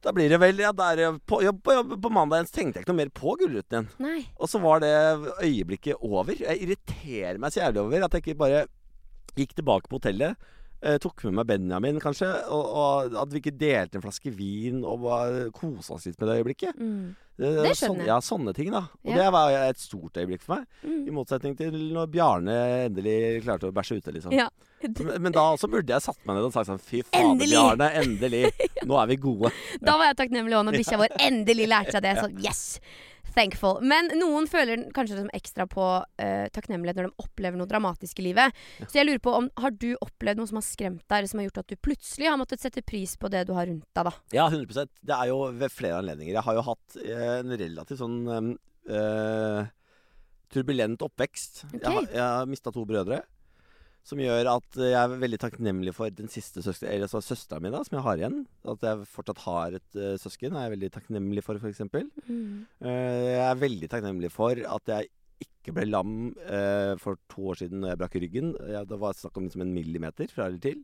[0.02, 2.94] da blir det vel ja, da er på, ja, på, på mandag tenkte jeg ikke
[2.94, 3.90] noe mer på Gullruten igjen.
[4.02, 4.24] Nei.
[4.42, 4.94] Og så var det
[5.46, 6.34] øyeblikket over.
[6.34, 8.64] Jeg irriterer meg så jævlig over at jeg ikke bare
[9.38, 10.50] gikk tilbake på hotellet.
[10.84, 12.30] Eh, tok med meg Benjamin, kanskje.
[12.52, 16.30] Og, og at vi ikke delte en flaske vin og bare kosa oss litt med
[16.32, 16.80] det øyeblikket.
[16.80, 17.12] Mm.
[17.42, 18.10] Det, Det skjønner sånne, jeg.
[18.12, 18.82] Ja, sånne ting, da.
[19.02, 19.18] Og Ja.
[19.18, 20.68] det var et stort øyeblikk for meg.
[20.86, 21.08] Mm.
[21.08, 23.16] I motsetning til når Bjarne endelig
[23.46, 24.36] klarte å bæsje ute, liksom.
[24.38, 24.50] Ja.
[24.82, 27.54] Men, men da også burde jeg satt meg ned og sagt sånn Fy fader, Endelig!
[27.58, 27.88] Bjarne.
[28.02, 28.44] Endelig!
[28.90, 29.52] Nå er vi gode.
[29.82, 32.16] Da var jeg takknemlig òg, når bikkja vår endelig lærte seg det.
[32.20, 32.64] Så yes!
[33.36, 33.80] Thankful.
[33.86, 38.28] Men noen føler kanskje som ekstra på uh, takknemlighet når de opplever noe dramatisk i
[38.30, 38.58] livet.
[38.84, 41.42] Så jeg lurer på om Har du opplevd noe som har skremt deg, eller som
[41.42, 44.10] har gjort at du plutselig har måttet sette pris på det du har rundt deg,
[44.10, 44.14] da?
[44.36, 46.34] Ja, 100% Det er jo ved flere anledninger.
[46.36, 48.18] Jeg har jo hatt eh, en relativt sånn
[48.92, 49.70] eh,
[50.52, 51.66] turbulent oppvekst.
[51.70, 51.80] Okay.
[51.84, 53.22] Jeg har, jeg har mista to brødre.
[54.08, 57.70] Som gjør at jeg er veldig takknemlig for den siste søster, eller altså søstera mi,
[57.74, 58.38] da, som jeg har igjen.
[58.74, 61.84] At jeg fortsatt har et uh, søsken, er jeg veldig takknemlig for, f.eks.
[61.86, 62.64] Mm.
[62.82, 65.12] Uh, jeg er veldig takknemlig for at jeg
[65.42, 66.16] ikke ble lam
[66.48, 68.54] uh, for to år siden når jeg brakk ryggen.
[68.74, 70.82] Jeg, det var snakk om liksom en millimeter fra eller til.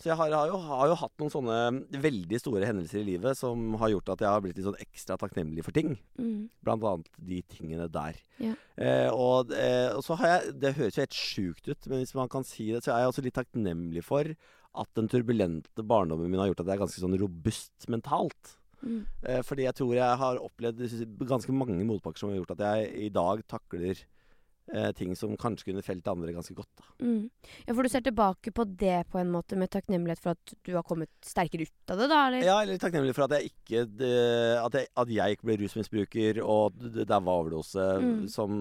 [0.00, 1.56] Så jeg har, har, jo, har jo hatt noen sånne
[2.00, 5.18] veldig store hendelser i livet som har gjort at jeg har blitt litt sånn ekstra
[5.20, 5.98] takknemlig for ting.
[6.16, 6.46] Mm.
[6.64, 8.16] Blant annet de tingene der.
[8.40, 8.54] Ja.
[8.80, 12.16] Eh, og, eh, og så har jeg Det høres jo helt sjukt ut, men hvis
[12.16, 14.32] man kan si det, så er jeg også litt takknemlig for
[14.80, 18.56] at den turbulente barndommen min har gjort at jeg er ganske sånn robust mentalt.
[18.80, 19.02] Mm.
[19.28, 20.80] Eh, fordi jeg tror jeg har opplevd
[21.28, 24.00] ganske mange motbakker som har gjort at jeg i dag takler
[24.74, 26.82] eh, ting som kanskje kunne felt andre ganske godt.
[27.02, 27.30] Mm.
[27.66, 30.72] Ja, for du ser tilbake på det på en måte med takknemlighet for at du
[30.76, 32.20] har kommet sterkere ut av det, da?
[32.28, 32.44] Eller?
[32.46, 33.82] Ja, eller takknemlig for at jeg ikke
[34.60, 38.28] at, jeg, at jeg ikke ble rusmisbruker, og det der var overdose Mm.
[38.28, 38.52] som,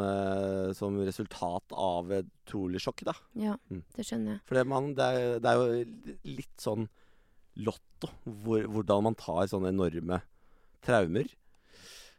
[0.00, 3.12] eh, som resultat av et utrolig sjokk, da.
[3.36, 3.82] Ja, Mm.
[3.94, 4.40] det skjønner jeg.
[4.48, 5.84] For det, man, det, er, det er jo
[6.24, 6.88] litt sånn
[7.58, 10.20] lotto, hvor, hvordan man tar sånne enorme
[10.86, 11.26] traumer.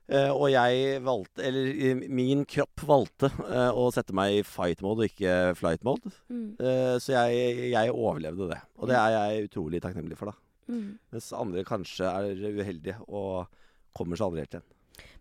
[0.09, 5.05] Eh, og jeg valgte, eller min kropp valgte eh, å sette meg i fight mode
[5.05, 6.09] og ikke flight mode.
[6.33, 6.47] Mm.
[6.57, 8.57] Eh, så jeg, jeg overlevde det.
[8.81, 10.73] Og det er jeg utrolig takknemlig for, da.
[10.73, 10.97] Mm.
[11.13, 13.47] Mens andre kanskje er uheldige og
[13.97, 14.67] kommer seg aldri helt igjen.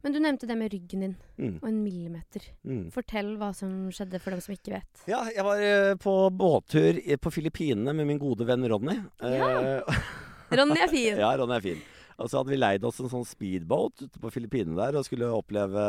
[0.03, 1.59] Men du nevnte det med ryggen din Mm.
[1.61, 2.42] og en millimeter.
[2.66, 2.88] Mm.
[2.94, 5.05] Fortell hva som skjedde for dem som ikke vet.
[5.11, 8.96] Ja, jeg var uh, på båttur på Filippinene med min gode venn Ronny.
[9.22, 9.85] Ja.
[10.59, 11.20] Ronny er fin.
[11.20, 11.85] Ja, Ronny er fin.
[12.19, 15.29] Og så hadde vi leid oss en sånn speedboat ute på Filippinene der og skulle
[15.31, 15.83] oppleve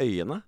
[0.00, 0.40] øyene.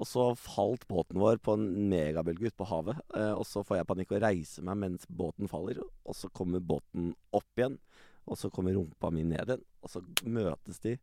[0.00, 2.98] Og så falt båten vår på en megabølge ute på havet.
[3.14, 5.78] Eh, og så får jeg panikk og reiser meg mens båten faller.
[6.08, 7.76] Og så kommer båten opp igjen.
[8.26, 9.62] Og så kommer rumpa mi ned igjen.
[9.84, 10.96] Og så møtes de.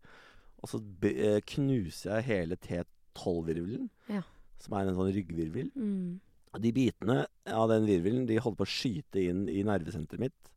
[0.60, 4.24] Og så eh, knuser jeg hele T12-virvelen, Ja.
[4.60, 5.70] som er en sånn ryggvirvel.
[5.78, 6.20] Mm.
[6.50, 10.52] Og de bitene av den virvelen de holder på å skyte inn i nervesenteret mitt.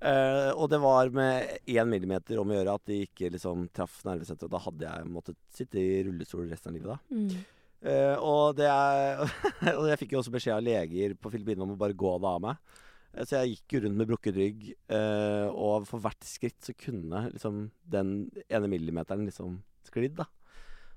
[0.00, 4.00] Eh, og det var med én millimeter om å gjøre at de ikke liksom traff
[4.08, 4.52] nervesenteret.
[4.52, 6.92] Da hadde jeg måttet sitte i rullestol resten av livet.
[6.94, 7.16] da.
[7.16, 7.56] Mm.
[7.80, 9.22] Uh, og, det er,
[9.78, 12.28] og jeg fikk jo også beskjed av leger på Filippinene om å bare gå det
[12.32, 12.58] av meg.
[13.14, 14.66] Eh, Så jeg gikk jo rundt med brukket rygg,
[15.50, 18.12] og for hvert skritt så kunne liksom den
[18.48, 19.58] ene millimeteren liksom
[19.88, 20.28] sklidd, da.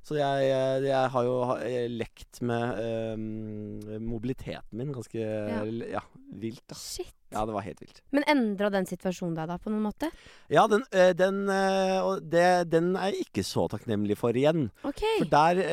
[0.04, 2.80] Så jeg, eh, jeg har jo eh, lekt med
[3.16, 6.02] um, mobiliteten min ganske ja.
[6.42, 6.76] vilt, da.
[6.76, 7.14] Shit.
[7.34, 8.02] Ja, det var helt vilt.
[8.14, 10.12] Men endra den situasjonen deg da, på noen måte?
[10.54, 10.84] Ja, den,
[11.18, 11.40] den,
[12.30, 14.68] det, den er jeg ikke så takknemlig for igjen.
[14.86, 15.02] Ok.
[15.24, 15.64] For der,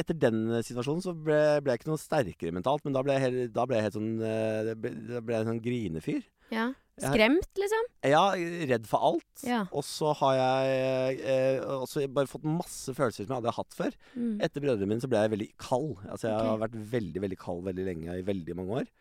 [0.00, 2.82] etter den situasjonen, så ble, ble jeg ikke noe sterkere mentalt.
[2.88, 5.52] Men da ble jeg, helt- da ble jeg helt sånn ble, Da ble jeg en
[5.52, 6.26] sånn grinefyr.
[6.50, 6.72] Ja.
[7.02, 7.86] Skremt, liksom?
[8.06, 8.22] Ja,
[8.70, 9.42] redd for alt.
[9.42, 9.64] Ja.
[9.74, 13.96] Og så har jeg eh, også bare fått masse følelser som jeg hadde hatt før.
[14.14, 14.36] Mm.
[14.46, 15.96] Etter brødrene mine så ble jeg veldig kald.
[16.06, 16.52] Altså Jeg okay.
[16.52, 18.92] har vært veldig veldig kald veldig lenge, i veldig mange år.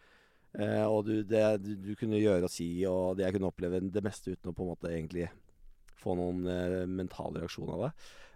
[0.58, 3.82] Eh, og du, det du, du kunne gjøre og si, og det jeg kunne oppleve
[3.94, 5.30] det meste uten å på en måte egentlig
[6.02, 7.92] få noen eh, mental reaksjon av det.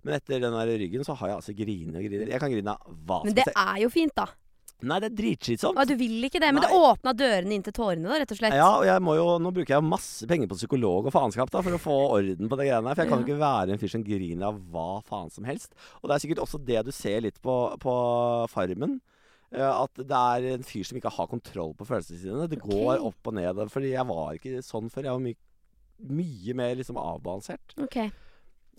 [0.06, 2.76] Men etter den der ryggen så har jeg altså grine og griner Jeg kan grine
[2.78, 4.30] av hva Men det er jo fint, da.
[4.86, 5.80] Nei, det er dritslitsomt.
[5.90, 6.78] Du vil ikke det, men det Nei.
[6.86, 8.54] åpna dørene inn til tårene, da, rett og slett.
[8.54, 11.64] Ja, og jeg må jo, nå bruker jeg masse penger på psykolog og faenskap da,
[11.66, 12.94] for å få orden på det greiene her.
[13.00, 15.74] For jeg kan jo ikke være en fyr som griner av hva faen som helst.
[16.04, 17.96] Og det er sikkert også det du ser litt på, på
[18.54, 19.00] Farmen.
[19.50, 22.48] eh, At det er en fyr som ikke har kontroll på følelsene sine.
[22.54, 23.64] Det går opp og ned.
[23.74, 25.10] Fordi jeg var ikke sånn før.
[25.10, 25.42] Jeg var mye,
[26.22, 27.74] mye mer liksom avbalansert.
[27.82, 27.98] Ok.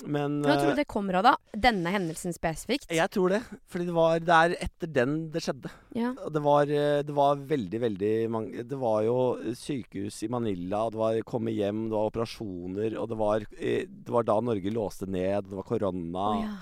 [0.07, 1.59] Men Hva tror eh, du det kommer av, da?
[1.67, 2.87] Denne hendelsen spesifikt?
[2.95, 3.41] jeg tror det.
[3.71, 5.73] Fordi det var Det er etter den det skjedde.
[5.99, 6.13] Ja.
[6.15, 9.19] Det var, eh, det var veldig, veldig mange Det var jo
[9.59, 14.15] sykehus i Manila, det var komme hjem, det var operasjoner, og det var, eh, det
[14.15, 16.29] var da Norge låste ned, det var korona.
[16.29, 16.55] Oh, ja.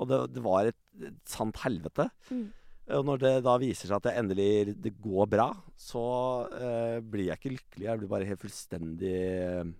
[0.00, 2.08] Og det, det var et, et sant helvete.
[2.30, 2.48] Mm.
[2.96, 6.02] Og når det da viser seg at det endelig det går bra, så
[6.56, 7.86] eh, blir jeg ikke lykkelig.
[7.86, 9.70] Jeg blir bare helt fullstendig eh,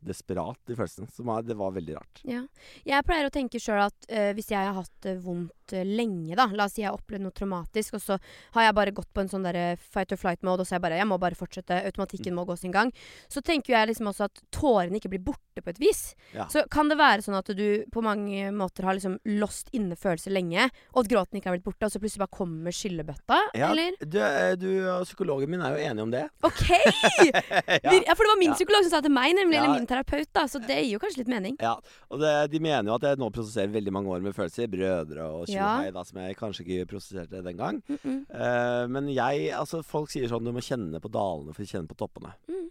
[0.00, 1.08] desperat i følelsen.
[1.12, 2.22] Så det var veldig rart.
[2.28, 2.42] Ja.
[2.86, 6.34] Jeg pleier å tenke sjøl at uh, hvis jeg har hatt det vondt eh, lenge,
[6.38, 8.16] da La oss si jeg har opplevd noe traumatisk, og så
[8.56, 10.86] har jeg bare gått på en sånn der fight or flight-mode, og så er jeg
[10.86, 11.82] bare Jeg må bare fortsette.
[11.90, 12.92] Automatikken må gå sin gang.
[13.30, 16.02] Så tenker jeg liksom også at tårene ikke blir borte på et vis.
[16.34, 16.48] Ja.
[16.52, 20.34] Så kan det være sånn at du på mange måter har liksom lost inne følelser
[20.34, 23.40] lenge, og at gråten ikke har blitt borte, og så plutselig bare kommer skyllebøtta?
[23.58, 23.96] Ja, Eller?
[24.00, 24.70] du, eh, du
[25.04, 26.26] psykologen min er jo enig om det.
[26.46, 26.66] OK!
[27.80, 29.58] Ja, for det var min psykolog som sa til meg, nemlig.
[29.58, 30.46] Eller min terapeut, da.
[30.50, 31.58] Så det gir jo kanskje litt mening.
[31.62, 31.74] Ja,
[32.10, 34.70] og det, de mener jo at jeg nå prosesserer veldig mange år med følelser.
[34.70, 35.76] Brødre og Ja.
[35.76, 37.82] tjohei, da, som jeg kanskje ikke prosesserte den gang.
[37.88, 38.20] Mm -mm.
[38.30, 41.88] Uh, men jeg, altså folk sier sånn du må kjenne på dalene for å kjenne
[41.88, 42.32] på toppene.
[42.48, 42.68] Mm.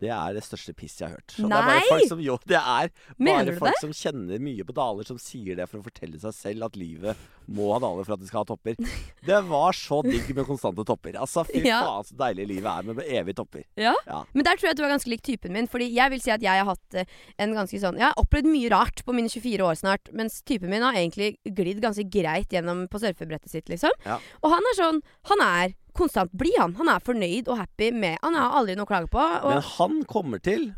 [0.00, 1.30] Det er det største piss jeg har hørt.
[1.36, 1.58] Så det Nei!
[1.60, 2.88] er bare folk som, jo, det er
[3.22, 6.66] bare folk som kjenner mye på daler, som sier det for å fortelle seg selv
[6.66, 7.20] at livet
[7.54, 8.74] må ha daler for at det skal ha topper.
[9.28, 11.14] Det var så digg med konstante topper.
[11.20, 11.78] Altså, fy Ja.
[11.86, 13.62] faen så deilig livet er med evige topper.
[13.80, 13.94] Ja.
[14.08, 14.24] Ja.
[14.34, 15.68] Men der tror jeg at du er ganske lik typen min.
[15.70, 17.06] Fordi jeg vil si at jeg har hatt eh,
[17.38, 20.10] en ganske sånn Jeg har opplevd mye rart på mine 24 år snart.
[20.16, 23.94] Mens typen min har egentlig glidd ganske greit gjennom på surfebrettet sitt, liksom.
[24.08, 24.18] Ja.
[24.42, 26.74] Og han er sånn Han er konstant blid, han.
[26.80, 29.22] Han er fornøyd og happy med Han har aldri noe å klage på.
[29.46, 30.72] Men han kommer til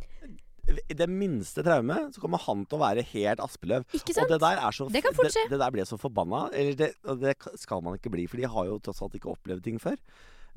[0.66, 3.84] i det minste traume så kommer han til å være helt Aspeløv.
[3.94, 4.32] ikke Og sant?
[4.32, 5.02] det der er så Det.
[5.04, 6.48] Det, det der ble så forbanna.
[6.52, 6.88] Eller det,
[7.22, 9.94] det skal man ikke bli, for de har jo tross alt ikke opplevd ting før.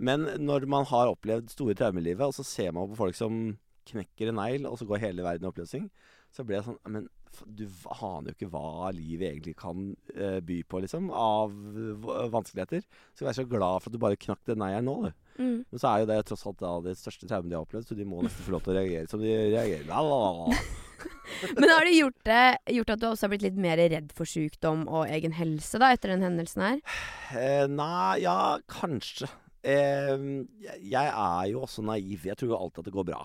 [0.01, 3.17] Men når man har opplevd store traumer i livet, og så ser man på folk
[3.19, 3.37] som
[3.89, 5.89] knekker en negl, og så går hele verden i oppløsning,
[6.33, 7.07] så blir jeg sånn Men
[7.45, 11.53] du aner jo ikke hva livet egentlig kan uh, by på, liksom, av
[12.33, 12.83] vanskeligheter.
[13.15, 15.33] Så vær så glad for at du bare knakk den neglen nå, du.
[15.39, 15.57] mm.
[15.69, 17.97] Men så er jo det tross alt da det største traumet de har opplevd, så
[17.97, 19.87] de må nesten få lov til å reagere som de reagerer.
[19.89, 20.61] La, la, la.
[21.55, 24.27] Men har det gjort, det gjort at du også har blitt litt mer redd for
[24.27, 26.81] sykdom og egen helse da, etter den hendelsen her?
[27.37, 29.29] Eh, nei, ja, kanskje.
[29.63, 30.15] Eh,
[30.79, 32.25] jeg er jo også naiv.
[32.27, 33.21] Jeg tror jo alltid at det går bra.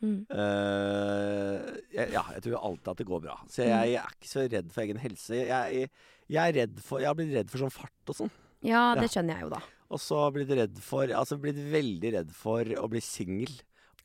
[0.00, 0.20] Mm.
[0.32, 1.56] Eh,
[1.92, 3.36] jeg, ja, jeg tror alltid at det går bra.
[3.52, 5.40] Så jeg, er ikke så redd for egen helse.
[5.50, 5.90] Jeg,
[6.30, 8.32] jeg er redd for Jeg har blitt redd for sånn fart og sånn.
[8.64, 9.12] Ja, det Ja.
[9.16, 9.60] skjønner jeg jo, da.
[9.90, 13.52] Og så blitt redd for Altså blitt veldig redd for å bli singel.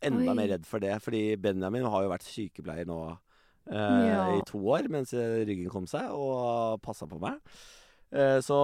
[0.04, 0.36] Enda Oi.
[0.38, 4.26] mer redd for det, fordi Benjamin har jo vært sykepleier nå uh, Ja.
[4.36, 7.40] i to år mens ryggen kom seg, og passa på meg.
[8.16, 8.56] Eh, så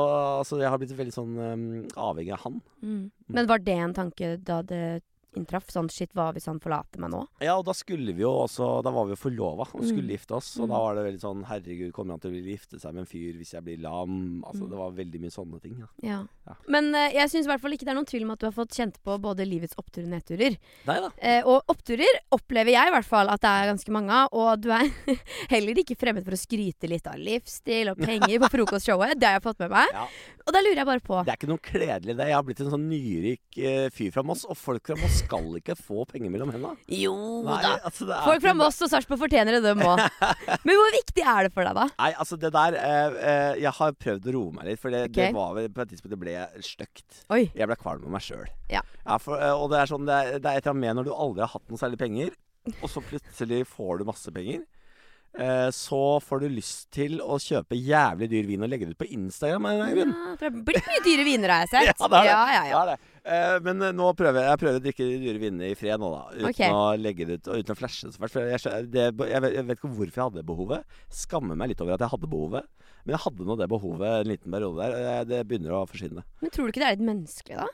[0.42, 1.64] altså, jeg har blitt veldig sånn um,
[2.00, 2.60] avhengig av han.
[2.84, 3.12] Mm.
[3.36, 5.02] Men var det en tanke da det
[5.38, 5.68] inntraff?
[5.72, 7.26] Sånn shit, hva hvis han forlater meg nå?
[7.42, 10.18] Ja, og da skulle vi jo også Da var vi jo forlova og skulle Mm.
[10.18, 10.58] gifte oss.
[10.60, 10.70] Og Mm.
[10.74, 13.06] da var det veldig sånn Herregud, kommer han til å ville gifte seg med en
[13.06, 14.44] fyr hvis jeg blir lam?
[14.44, 14.70] Altså, Mm.
[14.70, 15.78] det var veldig mye sånne ting.
[15.80, 15.88] Ja.
[16.02, 16.28] Ja.
[16.48, 16.56] Ja.
[16.68, 18.46] Men uh, jeg syns i hvert fall ikke det er noen tvil om at du
[18.48, 20.58] har fått kjent på både livets oppturer og nedturer.
[20.88, 21.10] Nei da.
[21.22, 24.30] Uh, og oppturer opplever jeg i hvert fall at det er ganske mange av.
[24.34, 24.90] Og du er
[25.54, 29.18] heller ikke fremmed for å skryte litt av livsstil og penger på frokostshowet.
[29.20, 29.88] Det har jeg fått med meg.
[29.94, 30.08] Ja.
[30.48, 32.28] Og da lurer jeg bare på Det er ikke noe kledelig, det.
[32.28, 35.48] Jeg har blitt en sånn nyrik uh, fyr fra Moss, og folk fra Moss skal
[35.60, 36.76] ikke få penger mellom hendene.
[36.92, 37.14] Jo
[37.46, 37.74] Nei, da.
[37.88, 40.02] altså, det Folk fra Moss og Sarpsborg fortjener det, dem òg.
[40.68, 41.88] Men hvor viktig er det for deg, da?
[41.96, 45.06] Nei, altså det der eh, eh, Jeg har prøvd å roe meg litt, for det,
[45.10, 45.30] okay.
[45.30, 47.24] det var vel på et tidspunkt det ble stygt.
[47.32, 48.46] Jeg ble kvalm med meg sjøl.
[48.72, 48.84] Ja.
[49.18, 51.10] for, eh, og det er sånn det er, det er et eller annet med når
[51.10, 52.38] du aldri har hatt noe særlig penger,
[52.78, 54.66] og så plutselig får du masse penger.
[55.34, 59.00] Eh, så får du lyst til å kjøpe jævlig dyr vin og legge det ut
[59.00, 59.70] på Instagram.
[59.72, 60.08] Ja, det
[60.42, 61.88] det blir mye dyre viner, har jeg sett.
[61.94, 62.34] Ja, det er det.
[62.34, 62.72] Ja, ja, ja.
[62.72, 63.12] Det er det.
[63.22, 66.04] Eh, men eh, nå prøver jeg, jeg prøver å drikke de dyre vinene i fred
[66.04, 66.24] nå, da.
[66.36, 66.76] Uten okay.
[66.76, 68.40] å legge det ut, og uten å flashe så fælt.
[68.52, 71.00] Jeg, det, jeg, vet, ikke hvorfor jeg hadde det behovet.
[71.22, 72.68] Skammer meg litt over at jeg hadde behovet.
[73.06, 75.30] Men jeg hadde nå det behovet en liten periode der.
[75.30, 76.26] Det begynner å forsvinne.
[76.44, 77.70] Men tror du ikke det er litt menneskelig, da?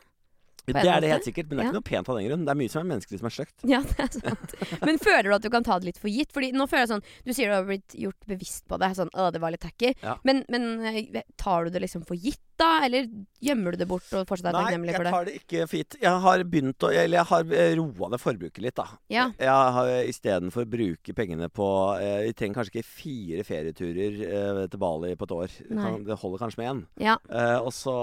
[0.67, 2.41] Det er det helt sikkert, men det er ikke noe pent av den grunn.
[2.43, 3.55] Det er mye som er menneskelig som er stygt.
[3.71, 4.55] Ja, det er sant.
[4.83, 6.33] Men føler du at du kan ta det litt for gitt?
[6.35, 8.89] Fordi nå føler jeg sånn Du sier du har blitt gjort bevisst på det.
[8.99, 9.93] Sånn, å, det var litt tacky.
[10.03, 10.17] Ja.
[10.27, 12.69] Men, men eh, tar du det liksom for gitt, da?
[12.85, 13.07] Eller
[13.43, 15.11] gjemmer du det bort og fortsatt er Nei, takknemlig jeg for det?
[15.13, 15.97] tar det ikke for gitt.
[16.01, 18.85] Jeg har begynt å Eller jeg har eh, roa det forbruket litt, da.
[19.13, 19.27] Ja.
[19.37, 21.67] Jeg har istedenfor å bruke pengene på
[22.01, 25.57] eh, Vi trenger kanskje ikke fire ferieturer eh, til Bali på et år.
[25.59, 26.81] Det, kan, det holder kanskje med én.
[27.07, 27.17] Ja.
[27.29, 27.95] Eh, og så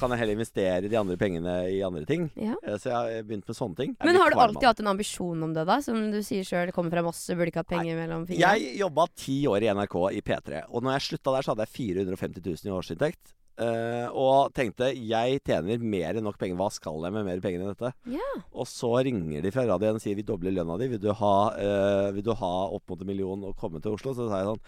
[0.00, 2.28] kan jeg heller investere de andre pengene i andre ting.
[2.36, 2.54] ja.
[2.62, 3.96] Eh, så jeg har begynt med sånne ting.
[3.96, 5.80] Jeg Men har du alltid hatt en ambisjon om det, da?
[5.84, 8.54] Som du sier sjøl, kommer fra Moss, burde ikke hatt penger mellom fingrene.
[8.56, 10.62] Jeg jobba ti år i NRK i P3.
[10.70, 13.32] Og når jeg slutta der, så hadde jeg 450 000 i årsinntekt.
[13.56, 16.58] Eh, og tenkte jeg tjener mer enn nok penger.
[16.60, 17.92] Hva skal jeg med mer penger enn dette?
[18.12, 18.42] Yeah.
[18.52, 20.90] Og så ringer de fra radioen og sier vi dobler lønna di.
[20.92, 24.12] Vil du ha, uh, vil du ha opp mot en million og komme til Oslo?
[24.16, 24.62] Så sa jeg sånn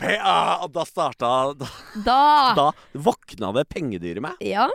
[0.00, 0.36] PA!
[0.64, 1.66] Og da starta Da,
[2.06, 2.20] Da!
[2.56, 4.38] da våkna det pengedyret meg.
[4.46, 4.68] Ja.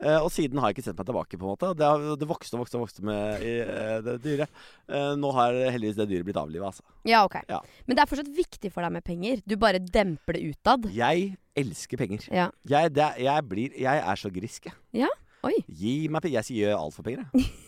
[0.00, 1.36] Eh, og siden har jeg ikke sett meg tilbake.
[1.36, 4.16] på en måte Det, har, det vokste og vokste og vokste med i, eh, det
[4.24, 4.60] dyret.
[4.88, 6.70] Eh, nå har heldigvis det dyret blitt avliva.
[6.72, 6.84] Altså.
[7.04, 7.40] ja, ok.
[7.50, 7.60] Ja.
[7.86, 9.42] Men det er fortsatt viktig for deg med penger.
[9.44, 10.88] Du bare demper det utad.
[10.94, 12.24] Jeg elsker penger.
[12.32, 12.48] Ja.
[12.68, 14.78] Jeg, det, jeg, blir, jeg er så grisk, jeg.
[15.04, 15.10] Ja.
[15.44, 15.56] Oi.
[15.68, 16.40] Gi meg penger.
[16.40, 17.50] Jeg sier alt for penger, jeg.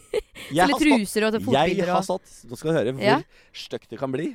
[0.53, 3.14] Selge truser og Jeg fotbilder har stått Nå skal du høre hvor Ja.
[3.57, 4.35] stygt det kan bli.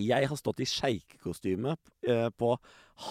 [0.00, 1.74] Jeg har stått i sjeikekostyme
[2.08, 2.54] eh, på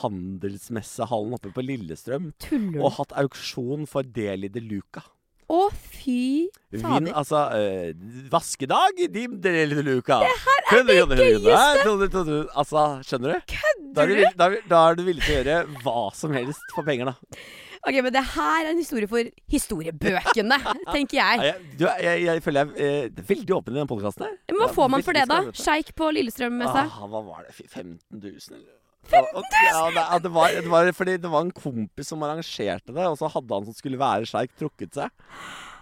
[0.02, 5.04] Handelsmessehallen oppe på Lillestrøm Tuller og hatt auksjon for Deli de Luca.
[5.46, 7.12] Å, fy fader.
[7.14, 7.92] altså øh,
[8.32, 10.18] Vaskedag din Deli de Luca.
[10.24, 12.40] Det her er det gøyeste!
[12.58, 13.36] Altså, skjønner du?
[13.38, 16.88] Er Kødder du, da, da er du villig til å gjøre hva som helst for
[16.88, 17.38] penger, da.
[17.86, 20.58] Ok, men det her er en historie for historiebøkene,
[20.96, 21.44] tenker jeg.
[21.46, 24.34] Jeg, du, jeg, jeg føler jeg eh, er veldig åpen i den podkasten her.
[24.50, 25.44] Men hva får man for det, da?
[25.54, 26.90] Sjeik på Lillestrøm med seg?
[26.90, 27.54] Ah, hva var det?
[27.70, 28.74] 15 000, eller?
[29.06, 29.44] 15 000?
[29.70, 33.18] Ja, det, det, var, det var fordi det var en kompis som arrangerte det, og
[33.20, 35.14] så hadde han som skulle være sjeik, trukket seg.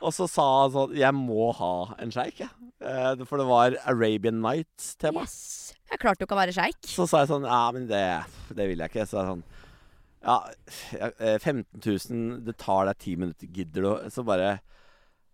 [0.03, 2.51] Og så sa han sånn Jeg må ha en sjeik, jeg.
[2.83, 3.13] Ja.
[3.23, 5.23] for det var Arabian Nights-tema.
[5.23, 5.71] Yes.
[5.93, 6.79] Jeg klarte jo ikke å være sjeik.
[6.89, 8.03] Så sa jeg sånn Ja, men det,
[8.51, 9.07] det vil jeg ikke.
[9.07, 9.45] Så er sånn
[10.23, 10.37] Ja,
[10.97, 14.11] ja, eh, 15 000, det tar deg ti minutter, gidder du?
[14.13, 14.57] Så bare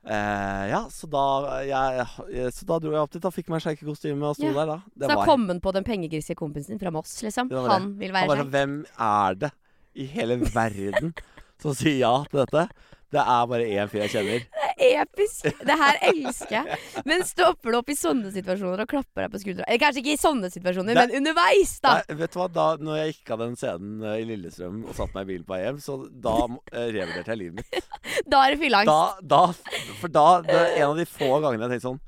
[0.06, 1.24] eh, Ja, så da
[1.66, 4.54] jeg, Så da dro jeg opp dit og fikk meg sjeikekostyme og sto Ja.
[4.54, 4.78] der, da.
[5.00, 7.50] Så da kom han på den pengegriske kompisen din fra Moss, liksom.
[7.50, 7.72] Det det.
[7.72, 8.44] Han vil være sjeik.
[8.44, 9.52] sånn Hvem er det
[9.96, 11.14] i hele verden
[11.60, 12.70] som sier ja til dette?
[13.10, 14.44] Det er bare én fyr jeg kjenner.
[14.80, 15.48] Det er episk.
[15.66, 16.78] Det her elsker jeg.
[17.10, 19.66] Men stopper du opp i sånne situasjoner og klapper deg på skuldra?
[19.66, 21.96] Eller kanskje ikke i sånne situasjoner, det, men underveis, da.
[22.06, 24.94] Nei, vet du hva, da når jeg gikk av den scenen eh, i Lillestrøm og
[24.94, 27.90] satte meg i bilen på hjem, så da eh, revurderte jeg livet mitt.
[28.30, 28.94] Da er det fylleangst.
[28.94, 32.00] Da, da, for da det er en av de få gangene jeg tenkte sånn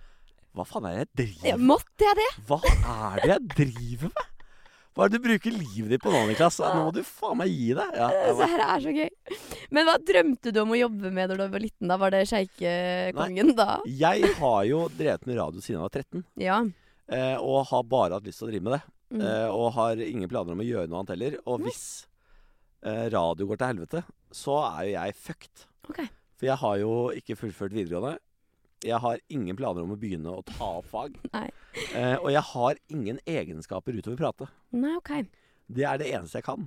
[0.57, 1.65] Hva faen er det jeg driver med?
[1.71, 2.29] Måtte jeg det?
[2.49, 4.30] Hva er det jeg driver med?
[5.01, 6.59] Hva er det du bruker livet ditt på nå, Niklas?
[6.61, 7.95] Nå må du faen meg gi deg.
[7.97, 9.39] Ja, Det bare, her er så gøy.
[9.73, 11.89] Men hva drømte du om å jobbe med da du var liten?
[11.89, 11.97] da?
[11.97, 13.79] Var det sjeikekongen da?
[13.89, 16.59] jeg har jo drevet med radio siden jeg var 13, Ja.
[17.09, 18.81] eh, og har bare hatt lyst til å drive med det.
[19.17, 19.21] Mm.
[19.25, 21.39] Eh, og har ingen planer om å gjøre noe annet heller.
[21.49, 21.83] Og hvis
[22.85, 25.65] eh, radio går til helvete, så er jo jeg fucked.
[25.89, 26.07] Okay.
[26.37, 28.19] For jeg har jo ikke fullført videregående.
[28.81, 31.17] Jeg har ingen planer om å begynne å ta opp fag.
[31.95, 34.47] Eh, og jeg har ingen egenskaper utover prate.
[34.75, 35.11] Nei, ok.
[35.71, 36.65] Det er det eneste jeg kan.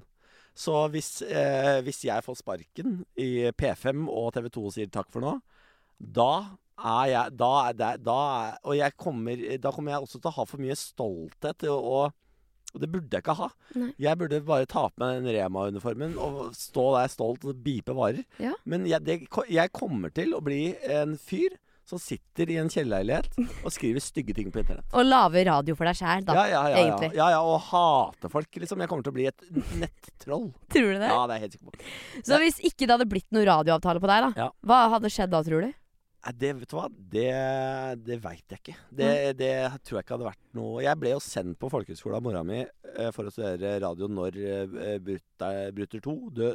[0.56, 5.24] Så hvis, eh, hvis jeg får sparken i P5 og TV 2 sier takk for
[5.24, 5.34] nå,
[5.98, 10.20] da er jeg da er det, da er, Og jeg kommer, da kommer jeg også
[10.20, 12.14] til å ha for mye stolthet, og,
[12.72, 13.50] og det burde jeg ikke ha.
[13.78, 13.90] Nei.
[14.02, 18.24] Jeg burde bare ta på meg den Rema-uniformen og stå der stolt og bipe varer.
[18.42, 18.54] Ja.
[18.64, 19.20] Men jeg, det,
[19.52, 23.28] jeg kommer til å bli en fyr som sitter i en kjellerleilighet
[23.64, 24.86] og skriver stygge ting på internett.
[24.96, 26.36] Og lager radio for deg sjæl, da.
[26.38, 27.10] Ja, ja, ja, ja, egentlig.
[27.18, 28.80] ja, ja, og hate folk, liksom.
[28.84, 29.46] Jeg kommer til å bli et
[29.82, 30.50] nettroll.
[30.72, 31.12] Tror du det?
[31.12, 31.94] Ja, det er jeg helt sikker på.
[32.24, 35.42] Så hvis ikke det hadde blitt noen radioavtale på deg, da, hva hadde skjedd da,
[35.46, 35.72] tror du?
[36.32, 37.26] Det, vet du hva, det,
[38.06, 38.76] det veit jeg ikke.
[38.90, 39.52] Det, det
[39.84, 42.60] tror jeg ikke hadde vært noe Jeg ble jo sendt på folkehøyskolen av mora mi
[42.62, 46.14] eh, for å studere radio når eh, Brutter, Brutter 2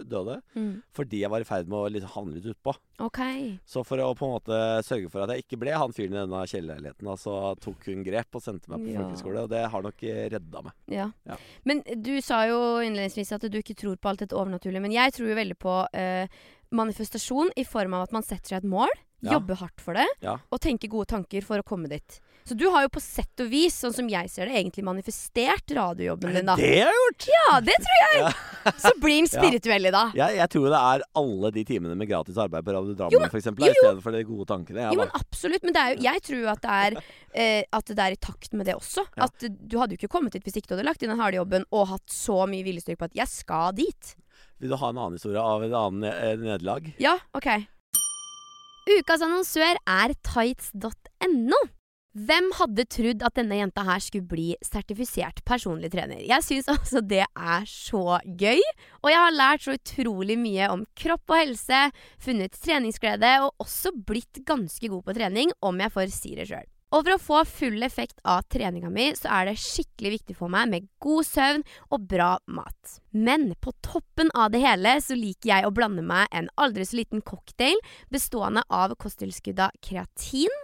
[0.09, 0.37] døde.
[0.55, 0.71] Mm.
[0.95, 2.73] Fordi jeg var i ferd med å liksom havne litt utpå.
[3.05, 3.57] Okay.
[3.67, 6.21] Så for å på en måte sørge for at jeg ikke ble han fyren i
[6.23, 9.01] denne kjellerleiligheten, så tok hun grep og sendte meg på Ja.
[9.03, 9.43] folkehøyskole.
[9.45, 10.77] Og det har nok eh, redda meg.
[10.95, 11.09] Ja.
[11.29, 11.37] Ja.
[11.67, 14.83] Men du sa jo innledningsvis at du ikke tror på alt dette overnaturlige.
[14.87, 16.39] Men jeg tror jo veldig på eh,
[16.71, 18.89] manifestasjon i form av at man setter seg et mål,
[19.21, 19.33] Ja.
[19.33, 20.37] jobber hardt for det, Ja.
[20.49, 22.21] og tenker gode tanker for å komme dit.
[22.45, 25.67] Så du har jo på sett og vis, sånn som jeg ser det, egentlig manifestert
[25.67, 26.55] radiojobben din, da.
[26.55, 27.27] Det har jeg gjort!
[27.27, 28.33] Ja, det tror jeg!
[28.79, 30.11] Så blir den spirituell i da.
[30.15, 33.47] Jeg, jeg tror det er alle de timene med gratis arbeid på Radio Drammen f.eks.,
[33.51, 34.87] i stedet for de gode tankene.
[34.93, 35.63] Jo, men absolutt.
[35.63, 36.97] Men det er jo, jeg tror jo at det er
[37.35, 39.05] eh, At det er i takt med det også.
[39.17, 39.27] Ja.
[39.27, 41.35] At du hadde jo ikke kommet hit hvis ikke du hadde lagt inn den harde
[41.37, 44.15] jobben og hatt så mye viljestyrke på at 'jeg skal dit'.
[44.59, 46.87] Vil du ha en annen historie av et annet eh, nederlag?
[47.01, 47.49] Ja, ok.
[48.89, 51.59] Ukas annonsør er tights.no.
[52.19, 56.23] Hvem hadde trodd at denne jenta her skulle bli sertifisert personlig trener?
[56.25, 58.63] Jeg syns altså det er så gøy,
[59.03, 61.83] og jeg har lært så utrolig mye om kropp og helse,
[62.19, 66.65] funnet treningsglede og også blitt ganske god på trening, om jeg får si det sjøl.
[66.89, 70.49] Og for å få full effekt av treninga mi, så er det skikkelig viktig for
[70.49, 72.95] meg med god søvn og bra mat.
[73.13, 76.97] Men på toppen av det hele så liker jeg å blande meg en aldri så
[76.97, 77.77] liten cocktail
[78.09, 80.57] bestående av kosttilskudda kreatin,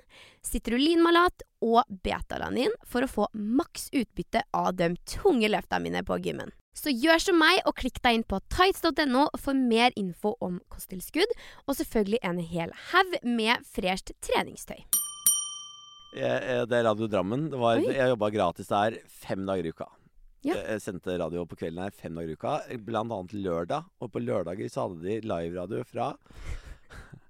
[0.45, 6.49] citrullinmalat og betalanin for å få maks utbytte av de tunge løfta mine på gymmen.
[6.75, 11.31] Så gjør som meg og klikk deg inn på tights.no for mer info om kosttilskudd,
[11.69, 14.81] og selvfølgelig en hel haug med fresht treningstøy.
[16.15, 17.49] Jeg, eh, det er Radio Drammen.
[17.51, 18.95] Det var, jeg jobba gratis der
[19.25, 19.87] fem dager i uka.
[20.45, 20.53] Ja.
[20.55, 22.53] Jeg jeg sendte radio på kvelden her fem dager i uka,
[22.87, 23.89] blant annet lørdag.
[23.99, 26.13] Og på lørdager så hadde de liveradio fra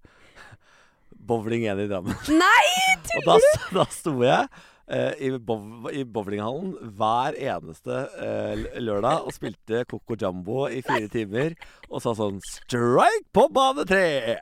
[1.31, 2.13] Bowling 1 i Drammen.
[2.29, 2.63] Nei,
[3.17, 3.41] Og da,
[3.81, 4.47] da sto jeg
[4.85, 11.09] Uh, i, bov, i bowlinghallen hver eneste uh, lørdag og spilte Coco Jumbo i fire
[11.09, 11.55] timer
[11.89, 14.35] og sa sånn Strike på bane tre!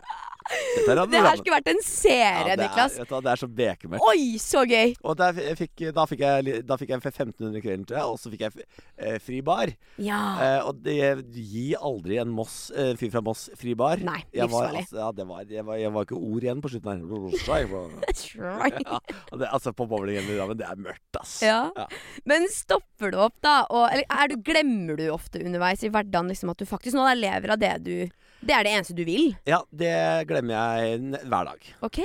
[0.43, 2.97] Er Det her skulle vært en serie, Ja, er- Niklas.
[2.99, 4.07] vet du Det er så bekmørkt.
[4.09, 4.95] Oi, så gøy!
[5.03, 8.45] Og der fikk, da, fikk jeg, da fikk jeg 1500 kvelden til, og så fikk
[8.47, 8.65] jeg
[8.97, 9.71] eh, fri bar.
[9.97, 10.19] Ja.
[10.43, 10.97] Eh, og det
[11.33, 13.97] gir aldri en Moss, eh, fyr fra Moss fri bar.
[14.03, 16.71] Nei, Jeg var, altså, ja, det var, jeg, var, jeg var ikke ord igjen på
[16.73, 16.99] slutten her.
[18.83, 18.99] ja,
[19.37, 21.37] det, altså, på bowlingen i Drammen, det er mørkt, ass.
[21.45, 21.69] Ja.
[21.77, 21.87] Ja.
[22.29, 23.63] Men stopper du opp, da?
[23.69, 27.05] Og, eller er du, glemmer du ofte underveis i hverdagen liksom, at du faktisk nå
[27.09, 27.95] er lever av det du
[28.43, 29.29] Det er det eneste du vil?
[29.47, 29.93] Ja, det
[30.27, 31.67] glemmer jeg hver dag.
[31.87, 31.99] OK.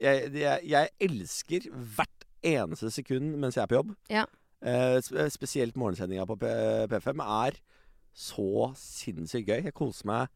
[0.00, 1.66] Jeg, jeg, jeg elsker
[1.96, 3.90] hvert eneste sekund mens jeg er på jobb.
[4.12, 4.22] Ja.
[4.60, 5.00] Eh,
[5.32, 6.52] spesielt morgensendinga på P
[6.92, 7.58] P5 er
[8.14, 9.64] så sinnssykt gøy.
[9.66, 10.30] Jeg koser meg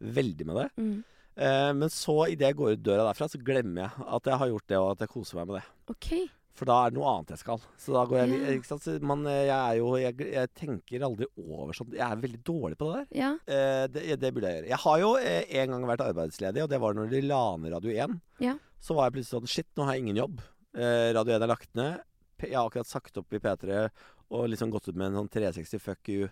[0.00, 0.68] veldig med det.
[0.80, 0.98] Mm.
[1.40, 4.52] Eh, men så idet jeg går ut døra derfra, så glemmer jeg at jeg har
[4.52, 5.64] gjort det, og at jeg koser meg med det.
[5.94, 6.12] OK.
[6.58, 7.62] For da er det noe annet jeg skal.
[7.80, 8.88] Så da går jeg ikke sant?
[9.06, 11.94] Man, eh, jeg er jo jeg, jeg tenker aldri over sånt.
[11.96, 13.06] Jeg er veldig dårlig på det der.
[13.16, 13.30] Ja.
[13.46, 14.70] Eh, det, det burde jeg gjøre.
[14.72, 17.74] Jeg har jo eh, en gang vært arbeidsledig, og det var når de la ned
[17.76, 18.18] Radio 1.
[18.44, 18.56] Ja.
[18.82, 20.44] Så var jeg plutselig sånn Shit, nå har jeg ingen jobb.
[20.76, 22.06] Eh, Radio 1 er lagt ned.
[22.42, 23.82] Jeg har akkurat sagt opp i P3
[24.30, 26.28] og liksom gått ut med en sånn 360 fuck you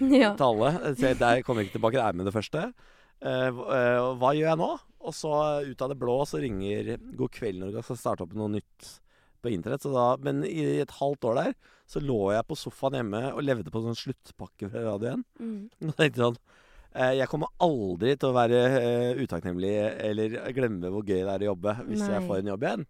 [0.22, 0.30] ja.
[0.38, 1.98] Så der kommer jeg ikke tilbake.
[1.98, 2.62] Det er med det første.
[3.20, 4.70] Eh, eh, hva gjør jeg nå?
[5.00, 5.32] Og så
[5.66, 8.90] ut av det blå så ringer God kveld Norge og skal starte opp noe nytt
[9.42, 9.82] på internett.
[9.84, 11.52] Så da, men i et halvt år der
[11.90, 15.24] så lå jeg på sofaen hjemme og levde på sånn sluttpakke fra radioen.
[15.42, 15.62] Mm.
[15.90, 16.36] Og tenkte sånn
[16.94, 19.72] eh, Jeg kommer aldri til å være eh, utakknemlig
[20.10, 22.12] eller glemme hvor gøy det er å jobbe hvis Nei.
[22.14, 22.86] jeg får en jobb igjen.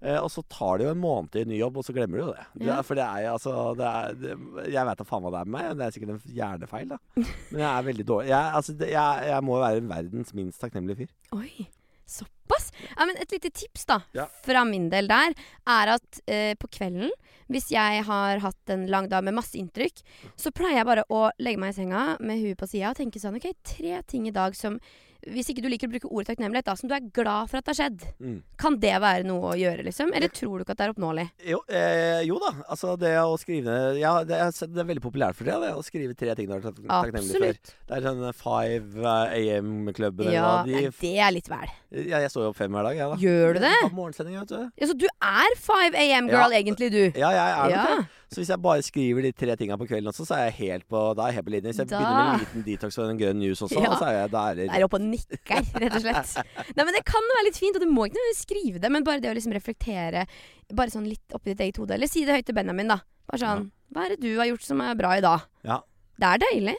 [0.00, 2.16] Eh, og så tar det jo en måned i en ny jobb, og så glemmer
[2.16, 2.44] du jo det.
[2.56, 2.78] det Ja.
[2.80, 4.36] er, for det er jo altså det er, det,
[4.72, 5.74] Jeg veit da faen hva det er med meg.
[5.76, 6.98] Det er sikkert en hjernefeil, da.
[7.52, 8.30] Men jeg er veldig dårlig.
[8.32, 11.12] Jeg, altså, det, jeg, jeg må jo være verdens minst takknemlige fyr.
[11.36, 11.68] Oi.
[12.10, 12.70] Såpass?
[12.96, 14.24] Ja, men et lite tips da, Ja.
[14.44, 15.34] fra min del der,
[15.70, 17.12] er at eh, på kvelden,
[17.50, 20.02] hvis jeg har hatt en lang dag med masse inntrykk,
[20.38, 23.22] så pleier jeg bare å legge meg i senga med huet på sida og tenke
[23.22, 24.80] sånn OK, tre ting i dag som
[25.20, 27.66] Hvis ikke du liker å bruke ordet takknemlighet, da, som du er glad for at
[27.66, 28.04] det har skjedd.
[28.24, 28.38] Mm.
[28.56, 30.14] Kan det være noe å gjøre, liksom?
[30.16, 31.26] Eller tror du ikke at det er oppnåelig?
[31.44, 32.54] Jo, eh, jo da.
[32.72, 35.74] Altså, det å skrive Ja, det er, det er veldig populært for tida, det.
[35.76, 37.76] Å skrive tre ting du er tak- takknemlig for.
[37.90, 41.68] Det er sånn Five eh, AM-klubben Ja, eller nei, De, det er litt vel.
[41.90, 43.16] Ja, jeg står jo opp fem hver dag, jeg, da.
[43.18, 43.70] Gjør du det?
[43.82, 44.70] Har morgensending, vet du.
[44.80, 46.58] Ja, så du er 5 AM-girl, Ja.
[46.60, 47.02] egentlig, du?
[47.18, 47.84] Ja, jeg er nok Ja.
[47.96, 48.06] det.
[48.30, 50.86] Så hvis jeg bare skriver de tre tinga på kvelden også, så er jeg helt
[50.88, 51.66] på, da er jeg helt på linje.
[51.72, 53.90] Hvis jeg Da- begynner med en liten detox og en grønn news også, Ja.
[53.98, 54.50] så er jeg, der.
[54.50, 56.36] er det er oppe og nikker, rett og slett.
[56.76, 59.18] Nei, men Det kan være litt fint, og du må ikke skrive det, men bare
[59.20, 60.26] det å liksom reflektere
[60.72, 61.90] bare sånn litt oppi ditt eget hode.
[61.94, 63.00] Eller si det høyt til Benjamin, da.
[63.30, 65.40] Bare sånn Hva er det du har gjort som er bra i dag?
[65.64, 65.80] Ja.
[66.20, 66.76] Det er deilig.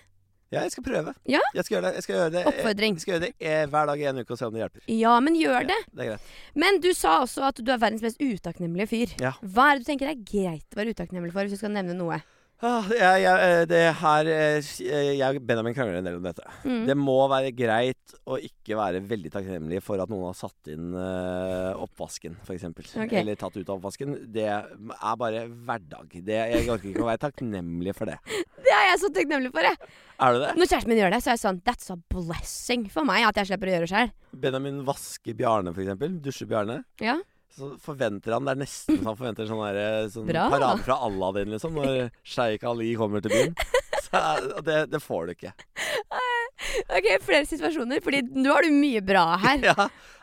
[0.52, 1.14] Ja, jeg skal prøve.
[1.32, 1.40] Ja.
[1.56, 2.96] Jeg skal gjøre det, jeg skal gjøre det, Oppfordring.
[2.98, 4.82] jeg skal gjøre det eh, hver dag i en uke og se om det hjelper.
[4.92, 5.78] Ja, men gjør det.
[5.80, 6.34] Ja, det er greit.
[6.66, 9.14] Men du sa også at du er verdens mest utakknemlige fyr.
[9.24, 9.32] Ja.
[9.42, 11.96] Hva er det du tenker er greit å være utakknemlig for, hvis du skal nevne
[11.96, 12.20] noe?
[12.62, 14.68] Ah, jeg, jeg, eh, det her eh,
[15.18, 16.46] Jeg og Benjamin krangler en del om dette.
[16.62, 16.84] Mm.
[16.86, 20.94] Det må være greit å ikke være veldig takknemlig for at noen har satt inn
[20.94, 22.68] uh, oppvasken, f.eks.
[22.70, 23.18] Okay.
[23.24, 24.14] Eller tatt ut oppvasken.
[24.32, 24.70] Det er
[25.18, 26.14] bare hverdag.
[26.22, 28.20] Det, jeg orker ikke å være takknemlig for det.
[28.62, 29.92] Det er jeg så takknemlig for, jeg.
[30.22, 30.52] Er du det?
[30.56, 33.42] Når kjæresten min gjør det, så er jeg sånn That's a blessing for meg at
[33.42, 34.14] jeg slipper å gjøre det sjøl.
[34.46, 36.06] Benjamin vasker Bjarne, f.eks.
[36.24, 36.78] Dusjer Bjarne.
[37.04, 37.18] Ja.
[37.52, 41.52] Så forventer han Det er nesten så han forventer sånn, der, sånn parade fra Aladdin,
[41.52, 41.76] liksom.
[41.76, 43.56] Når Sheikh Ali kommer til byen.
[44.06, 44.20] Så,
[44.68, 45.52] det, det får du ikke.
[46.92, 49.68] Ok, flere situasjoner, Fordi nå har du mye bra her.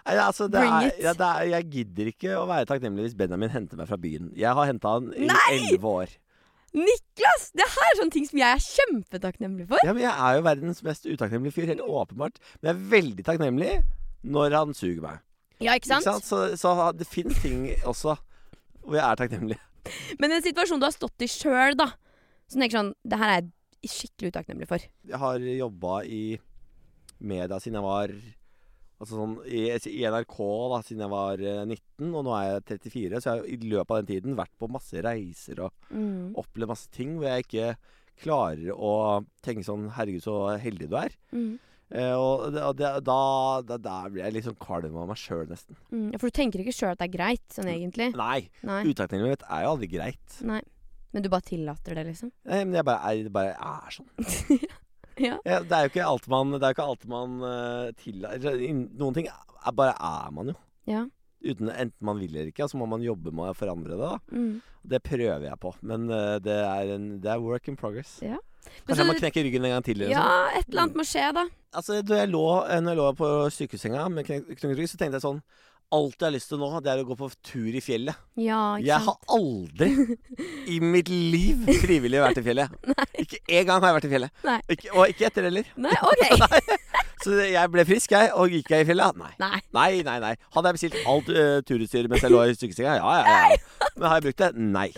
[0.09, 1.01] Ja, altså, det Bring er, it.
[1.05, 4.31] ja, det er, jeg gidder ikke å være takknemlig hvis Benjamin henter meg fra byen.
[4.41, 6.15] Jeg har henta han i elleve år.
[6.73, 7.51] Niklas!
[7.53, 9.85] Det her er sånne ting som jeg er kjempetakknemlig for.
[9.85, 12.41] Ja, men Jeg er jo verdens mest utakknemlige fyr, helt åpenbart.
[12.63, 13.75] Men jeg er veldig takknemlig
[14.25, 15.21] når han suger meg.
[15.61, 16.05] Ja, ikke sant?
[16.07, 16.25] Ikke sant?
[16.29, 18.17] Så, så det fins ting også
[18.85, 19.59] hvor jeg er takknemlig.
[20.21, 21.91] Men en situasjon du har stått i sjøl, da.
[22.49, 23.43] Så tenker sånn Det her er
[23.83, 24.85] jeg skikkelig utakknemlig for.
[25.07, 26.23] Jeg har jobba i
[27.21, 28.13] media siden jeg var
[28.99, 30.37] Altså sånn i, i NRK
[30.73, 33.21] da, siden jeg var eh, 19, og nå er jeg 34.
[33.23, 36.33] Så jeg har i løpet av den tiden vært på masse reiser og Mm.
[36.37, 37.69] opplevd masse ting hvor jeg ikke
[38.25, 38.91] klarer å
[39.47, 41.15] tenke sånn Herregud, så heldig du er.
[41.31, 41.53] Mm.
[41.89, 43.21] Eh, og det, det, da,
[43.65, 45.79] da, da blir jeg litt sånn kvalm av meg sjøl, nesten.
[45.93, 46.11] Mm.
[46.19, 48.11] For du tenker ikke sjøl at det er greit, sånn egentlig?
[48.19, 48.43] Nei.
[48.69, 48.83] Nei.
[48.91, 50.41] Utakknemlighet er jo aldri greit.
[50.49, 50.61] Nei.
[51.17, 52.33] Men du bare tillater det, liksom?
[52.51, 54.13] Nei, men jeg bare er, bare er sånn.
[55.19, 55.35] Ja.
[55.43, 59.17] Ja, det er jo ikke alt man Det er ikke alt man uh, tillater Noen
[59.17, 60.55] ting er, bare er man jo.
[60.87, 61.01] Ja.
[61.43, 62.69] Uten Enten man vil eller ikke.
[62.71, 64.13] Så må man jobbe med å forandre det.
[64.31, 64.53] Mm.
[64.95, 65.73] Det prøver jeg på.
[65.91, 68.21] Men uh, det, er en, det er work in progress.
[68.23, 68.39] Ja.
[68.87, 70.03] Kanskje jeg må knekke ryggen en gang til.
[70.03, 70.27] Eller ja,
[70.59, 71.47] et eller annet må skje, da.
[71.79, 75.21] Altså, da jeg lå, eh, når jeg lå på sykehussenga med knekt rygg, så tenkte
[75.21, 75.43] jeg sånn
[75.89, 78.17] Alt jeg har lyst til nå, det er å gå på tur i fjellet.
[78.37, 79.87] Ja, ikke Jeg har aldri
[80.69, 82.75] i mitt liv frivillig vært i fjellet.
[83.23, 84.43] Ikke én gang har jeg vært i fjellet.
[84.45, 84.59] Nei.
[84.75, 85.71] Ikke, og ikke etter heller.
[85.81, 86.77] Nei, ok.
[87.25, 88.31] Så jeg ble frisk, jeg.
[88.37, 89.17] Og gikk jeg i fjellet?
[89.19, 89.33] Nei.
[89.41, 89.63] Nei.
[89.79, 90.35] Nei, nei, nei.
[90.55, 92.99] Hadde jeg bestilt alt uh, turutstyret mens jeg lå i sykesenga?
[93.01, 93.89] Ja, ja, ja.
[93.97, 94.53] Men har jeg brukt det?
[94.77, 94.91] Nei.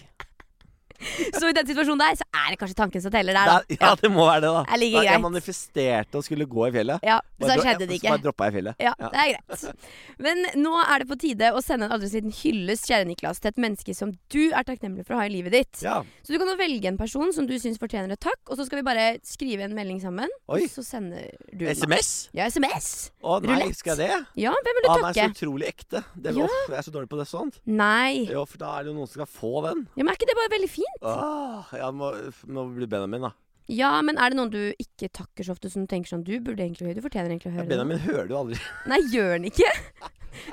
[1.39, 3.59] Så i den situasjonen der, så er det kanskje tanken som teller der, da.
[3.61, 4.65] Er- ja, det må være det, da.
[4.65, 7.05] Det er like Jeg manifesterte å skulle gå i fjellet.
[7.05, 8.09] Ja, så Bare skjedde det ikke.
[8.09, 8.81] Så bare droppa jeg fjellet.
[8.81, 9.87] Ja, det er greit.
[10.21, 13.41] Men nå er det på tide å sende en aldri siden liten hyllest, kjære Niklas,
[13.41, 15.83] til et menneske som du er takknemlig for å ha i livet ditt.
[15.85, 16.01] Ja.
[16.23, 18.67] Så du kan nå velge en person som du syns fortjener et takk, og så
[18.67, 20.31] skal vi bare skrive en melding sammen.
[20.51, 20.63] Oi.
[20.65, 21.75] Og så sender du en.
[21.77, 22.29] SMS?
[22.37, 23.11] Ja, SMS.
[23.23, 23.77] Å nei, Rulett.
[23.81, 24.21] skal jeg det?
[24.45, 25.03] Ja, hvem vil du takke?
[25.05, 26.05] Han er så utrolig ekte.
[26.15, 26.47] Det, Ja.
[26.47, 27.59] Åh, jeg er så dårlig på det sånt.
[27.67, 28.27] Nei.
[28.31, 29.87] Jo, for da er det jo noen som skal få den.
[29.97, 31.03] Ja, men er ikke det bare veldig fint?
[31.03, 32.11] Åh, jeg må,
[32.47, 33.33] må bli Benjamin, da.
[33.71, 36.33] Ja, men er det noen du ikke takker så ofte som du tenker sånn Du
[36.43, 38.57] burde egentlig høre Du fortjener egentlig å Ja, høre Benjamin hører du aldri.
[38.91, 39.69] Nei, gjør den ikke?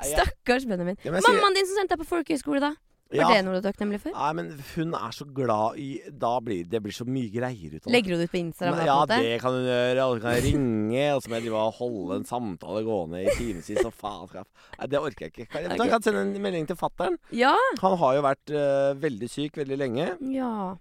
[0.06, 0.98] Stakkars Benjamin.
[1.04, 2.74] Ja, Mammaen din som sendte deg på folkehøyskole, da?
[3.08, 3.28] Var Ja.
[3.32, 4.12] det noe du er takknemlig for?
[4.12, 7.80] Nei, men hun er så glad i Da blir det blir så mye greier ut
[7.80, 7.92] av det.
[7.94, 8.76] Legger hun det ut på Instagram?
[8.76, 10.02] da, ja, på det kan hun gjøre.
[10.04, 13.22] Og så kan jeg ringe, og så må jeg drive og holde en samtale gående
[13.24, 14.46] i timevis og faenskap.
[14.78, 15.48] Nei, det orker jeg ikke.
[15.48, 15.88] Kan jeg, Ok.
[15.88, 17.16] kan sende en melding til fattern.
[17.32, 17.54] Ja.
[17.80, 20.76] Han har jo vært uh, veldig syk veldig lenge, ja.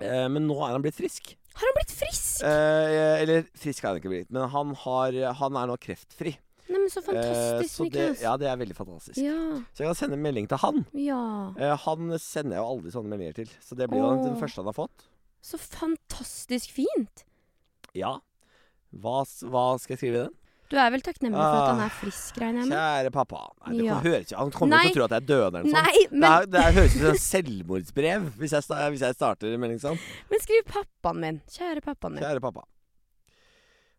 [0.00, 1.36] Eh, men nå er han blitt frisk.
[1.56, 2.42] Har han blitt frisk?
[2.44, 6.34] Eh, eller frisk er han ikke blitt, men han, har, han er nå kreftfri.
[6.66, 8.22] Nei, men så Eh, fantastisk, så det, Niklas.
[8.26, 9.18] ja, det er veldig fantastisk.
[9.22, 9.36] Ja.
[9.72, 10.82] Så jeg kan sende en melding til han.
[10.98, 11.20] ja.
[11.56, 14.40] Eh, han sender jeg jo aldri sånne meldinger til, så det blir jo den Åh.
[14.40, 15.06] første han har fått.
[15.46, 17.22] Så fantastisk fint.
[17.94, 18.16] Ja.
[18.92, 20.34] Hva, s- hva skal jeg skrive i den?
[20.68, 21.84] Du er vel takknemlig for at han Ah.
[21.86, 22.76] er frisk, regner jeg med?
[22.78, 23.40] Kjære pappa.
[23.66, 24.00] Nei, det Ja.
[24.00, 26.10] ikke, Han kommer jo til å tro at jeg er døende eller noe sånt.
[26.10, 28.62] Det, men, det er, høres ut som et selvmordsbrev hvis jeg,
[28.92, 29.98] hvis jeg starter en melding sånn.
[30.30, 31.40] men skriv pappaen min.
[31.48, 32.22] Kjære pappaen min.
[32.24, 32.64] Kjære pappa.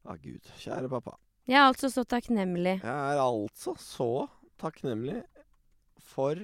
[0.08, 0.42] Å gud.
[0.60, 1.16] Kjære pappa.
[1.48, 2.82] Jeg er altså så takknemlig.
[2.84, 5.24] Jeg er altså så takknemlig
[6.02, 6.36] for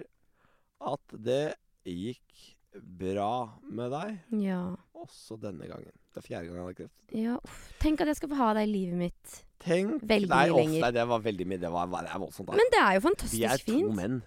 [0.84, 1.56] at det
[1.86, 4.76] gikk bra med deg, Ja.
[4.96, 5.92] også denne gangen.
[6.14, 6.94] Det er fjerde gang jeg har kreft.
[7.24, 7.36] ja.
[7.44, 7.74] Uff.
[7.80, 9.44] Tenk at jeg skal få ha deg i livet mitt.
[9.64, 10.82] Tenk Veldig nei, mye lenger.
[10.84, 11.60] Nei, det var veldig mye.
[11.60, 12.48] Det var, var, det er voldsomt.
[12.52, 12.58] Da.
[12.60, 13.96] Men det er jo Vi er to fint.
[13.96, 14.22] menn.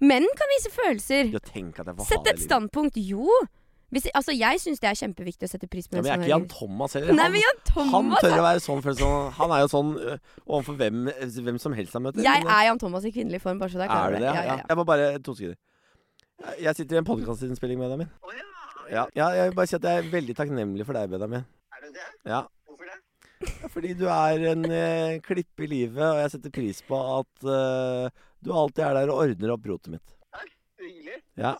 [0.00, 1.30] Menn kan vise følelser.
[1.32, 2.48] Ja, tenk at jeg får ha Sett det et livet.
[2.50, 2.96] standpunkt.
[2.96, 3.28] Jo.
[3.90, 6.22] Hvis, altså, jeg syns det er kjempeviktig å sette pris på Ja, men jeg er
[6.26, 7.14] ikke Jan Thomas heller.
[7.14, 9.68] Nei, Han- men Jan Han Thomas tør er- å være sånn sånn Han er jo
[9.72, 10.98] sånn øh, overfor hvem,
[11.46, 12.22] hvem som helst han møter.
[12.22, 14.10] Jeg er Jan Thomas i kvinnelig form, bare så det er klart.
[14.10, 14.24] Er du det?
[14.28, 14.62] Ja, ja, Ja.
[14.68, 15.56] Jeg må bare To sekunder.
[16.60, 18.10] Jeg- sitter i en podkastinnspilling med Benjamin.
[18.28, 18.44] Ja.
[18.92, 19.04] Ja,
[19.36, 21.44] jeg vil bare si at jeg er veldig takknemlig for deg, Benjamin.
[21.76, 22.06] Er du det?
[22.30, 22.42] Ja.
[22.68, 22.98] Hvorfor det?
[23.62, 27.48] Ja, Fordi du er en eh, klippe i livet, og jeg setter pris på at
[27.54, 28.08] eh,
[28.44, 30.16] du alltid er der og ordner opp rotet mitt.
[30.34, 30.50] Takk.
[30.82, 31.20] Hyggelig.
[31.38, 31.54] Ja.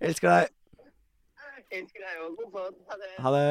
[0.00, 0.54] Elsker deg.
[1.70, 2.78] Elsker deg og god pod.
[2.90, 3.10] Ha det.
[3.24, 3.44] Ha det.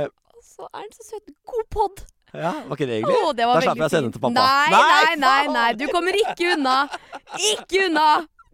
[0.44, 1.36] Så er han så søt.
[1.48, 2.02] God pod.
[2.30, 3.22] Ja, Var ikke det hyggelig?
[3.26, 4.34] Å, det Da slapp jeg å sende den til pappa.
[4.38, 5.70] Nei, Nei, nei, nei.
[5.80, 6.76] Du kommer ikke unna.
[7.54, 8.10] Ikke unna.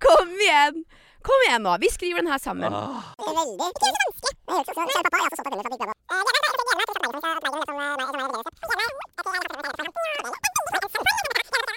[0.05, 0.83] Kom igjen.
[1.25, 1.73] Kom igjen nå.
[1.81, 2.71] Vi skriver den her sammen.
[2.71, 3.11] Ah.
[3.19, 3.57] Veldig.
[3.59, 4.34] Vanskelig.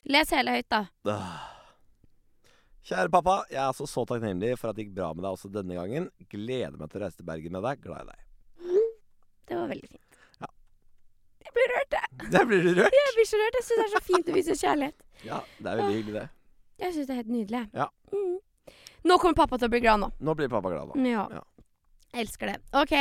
[0.09, 0.83] Les hele høyt, da.
[2.89, 5.51] Kjære pappa, jeg er altså så takknemlig for at det gikk bra med deg også
[5.53, 6.09] denne gangen.
[6.33, 7.83] Gleder meg til å reise til Bergen med deg.
[7.85, 8.21] Glad i deg.
[9.49, 10.19] Det var veldig fint.
[10.41, 10.49] Ja.
[11.45, 12.09] Jeg blir rørt, jeg.
[12.35, 12.97] Der blir du rørt.
[13.01, 13.61] Jeg blir så rørt.
[13.61, 15.07] Jeg syns det er så fint å vise kjærlighet.
[15.27, 16.29] Ja, det er veldig hyggelig, det.
[16.85, 17.63] Jeg syns det er helt nydelig.
[17.77, 17.89] Ja.
[18.15, 18.37] Mm.
[19.09, 20.09] Nå kommer pappa til å bli glad nå.
[20.25, 21.09] Nå blir pappa glad, da.
[21.09, 21.25] Ja.
[21.39, 21.45] Ja.
[22.17, 22.59] Elsker det.
[22.73, 22.95] Ok.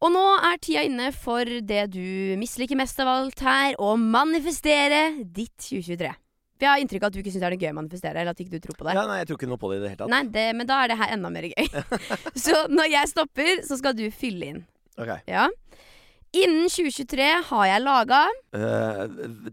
[0.00, 5.22] Og nå er tida inne for det du misliker mest av alt her, å manifestere
[5.24, 6.12] ditt 2023.
[6.60, 8.20] For jeg har inntrykk av at du ikke syns det er noe gøy å manifestere,
[8.20, 8.94] eller at ikke du tror på det.
[8.96, 10.12] Ja, nei, jeg tror ikke noe på det i det hele tatt.
[10.12, 11.68] Nei, det, men da er det her enda mer gøy.
[12.44, 14.60] så når jeg stopper, så skal du fylle inn.
[15.00, 15.12] Ok.
[15.28, 15.46] Ja.
[16.36, 18.20] Innen 2023 har jeg laga,
[18.54, 19.00] Eh,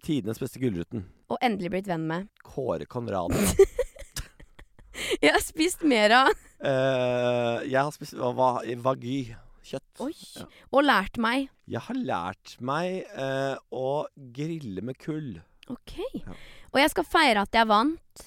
[0.03, 1.05] tidenes beste Gullruten.
[1.29, 3.39] og endelig blitt venn med Kåre Conradi.
[5.21, 9.35] Jeg har spist mer av Eh, jeg har spist Wagyu.
[9.67, 9.99] Kjøtt.
[9.99, 10.13] Oi.
[10.37, 10.45] Ja.
[10.71, 11.49] og lært meg.
[11.67, 15.41] Jeg har lært meg uh, å grille med kull.
[15.67, 15.97] Ok.
[16.15, 16.35] Ja.
[16.71, 18.23] Og jeg skal feire at jeg vant.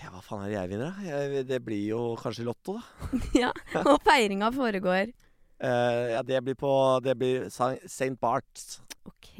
[0.00, 1.06] Ja, hva faen er det jeg vinner, da?
[1.06, 3.20] Jeg, det blir jo kanskje Lotto, da.
[3.44, 3.52] ja.
[3.84, 5.14] Og feiringa foregår.
[5.60, 6.72] Uh, ja, det blir på
[7.04, 8.14] Det blir St.
[8.18, 8.80] Barts.
[9.06, 9.30] Ok.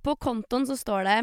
[0.00, 1.18] På kontoen så står det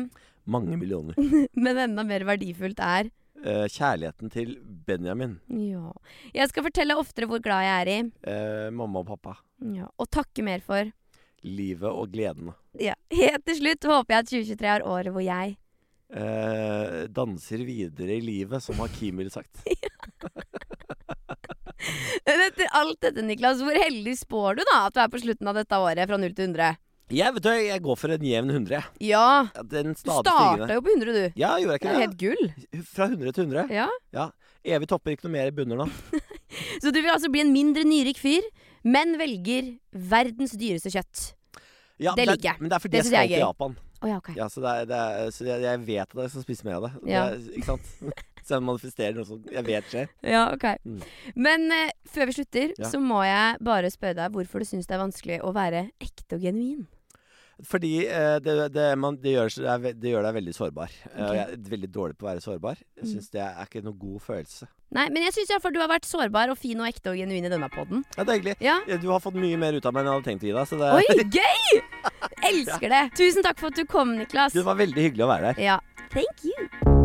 [0.45, 1.17] Mange millioner.
[1.63, 3.09] Men enda mer verdifullt er
[3.45, 4.55] Eh, kjærligheten til
[4.87, 5.37] Benjamin.
[5.53, 5.91] Ja.
[6.33, 7.99] Jeg skal fortelle oftere hvor glad jeg er i.
[8.27, 9.35] uh, mamma og pappa.
[9.61, 9.87] Ja.
[9.97, 10.89] Og takke mer for.
[11.45, 12.55] Livet og gledene.
[12.81, 12.95] Ja.
[13.13, 15.57] Helt til slutt håper jeg at 2023 er året hvor jeg
[16.13, 19.61] uh, danser videre i livet, som Hakim ville sagt.
[22.27, 25.59] Etter alt dette, Niklas, hvor heldig spår du da at du er på slutten av
[25.59, 26.75] dette året fra 0 til 100?
[27.07, 28.81] Jeg vet du, jeg går for en jevn 100.
[28.99, 29.47] Ja.
[29.63, 30.33] Du starta
[30.73, 31.39] jo på 100, du.
[31.39, 32.83] Ja, gjorde jeg Det er ikke helt gull.
[32.83, 33.71] Fra 100 til 100.
[33.71, 33.87] Ja.
[34.11, 34.27] Ja.
[34.67, 35.87] Evig topper, ikke noe mer i bunner nå.
[36.83, 38.43] Så du vil altså bli en mindre nyrik fyr,
[38.83, 41.29] men velger verdens dyreste kjøtt.
[41.97, 42.59] Ja, Det liker jeg.
[42.59, 43.43] Men det er fordi Det jeg skal til.
[43.45, 43.77] Japan.
[43.97, 44.35] Oh, ja, okay.
[44.37, 46.75] Ja, så det er, det er, så jeg, jeg vet at jeg skal spise mer
[46.77, 46.91] av det.
[47.09, 47.23] Ja.
[47.33, 47.93] det ikke sant?
[48.47, 50.11] Så jeg manifesterer noe som jeg vet skjer.
[50.23, 50.63] Ja, ok.
[50.87, 50.99] Mm.
[51.35, 54.95] Men uh, før vi slutter, så må jeg bare spørre deg hvorfor du syns det
[54.95, 56.85] er vanskelig å være ekte og genuin.
[57.65, 59.49] Fordi eh, det, det, man, det, gjør,
[59.81, 60.91] det, gjør deg veldig sårbar.
[61.09, 61.23] Okay.
[61.25, 62.77] og jeg er veldig dårlig på å være sårbar.
[62.97, 63.11] Jeg Mm.
[63.15, 64.67] syns det er ikke noe god følelse.
[64.93, 67.45] Nei, men jeg syns iallfall du har vært sårbar og fin og ekte og genuin
[67.45, 68.05] i denne poden.
[68.15, 68.55] Ja, det er hyggelig.
[68.61, 68.77] Ja.
[68.87, 70.53] Ja, Du har fått mye mer ut av meg enn jeg hadde tenkt å gi
[70.53, 70.67] deg.
[70.69, 71.81] Så det, Oi, gøy!
[72.53, 73.03] Elsker det.
[73.17, 74.53] Tusen takk for at du kom, Niklas.
[74.53, 75.63] det var veldig hyggelig å være her.
[75.73, 75.79] Ja.
[76.13, 76.96] Thank you.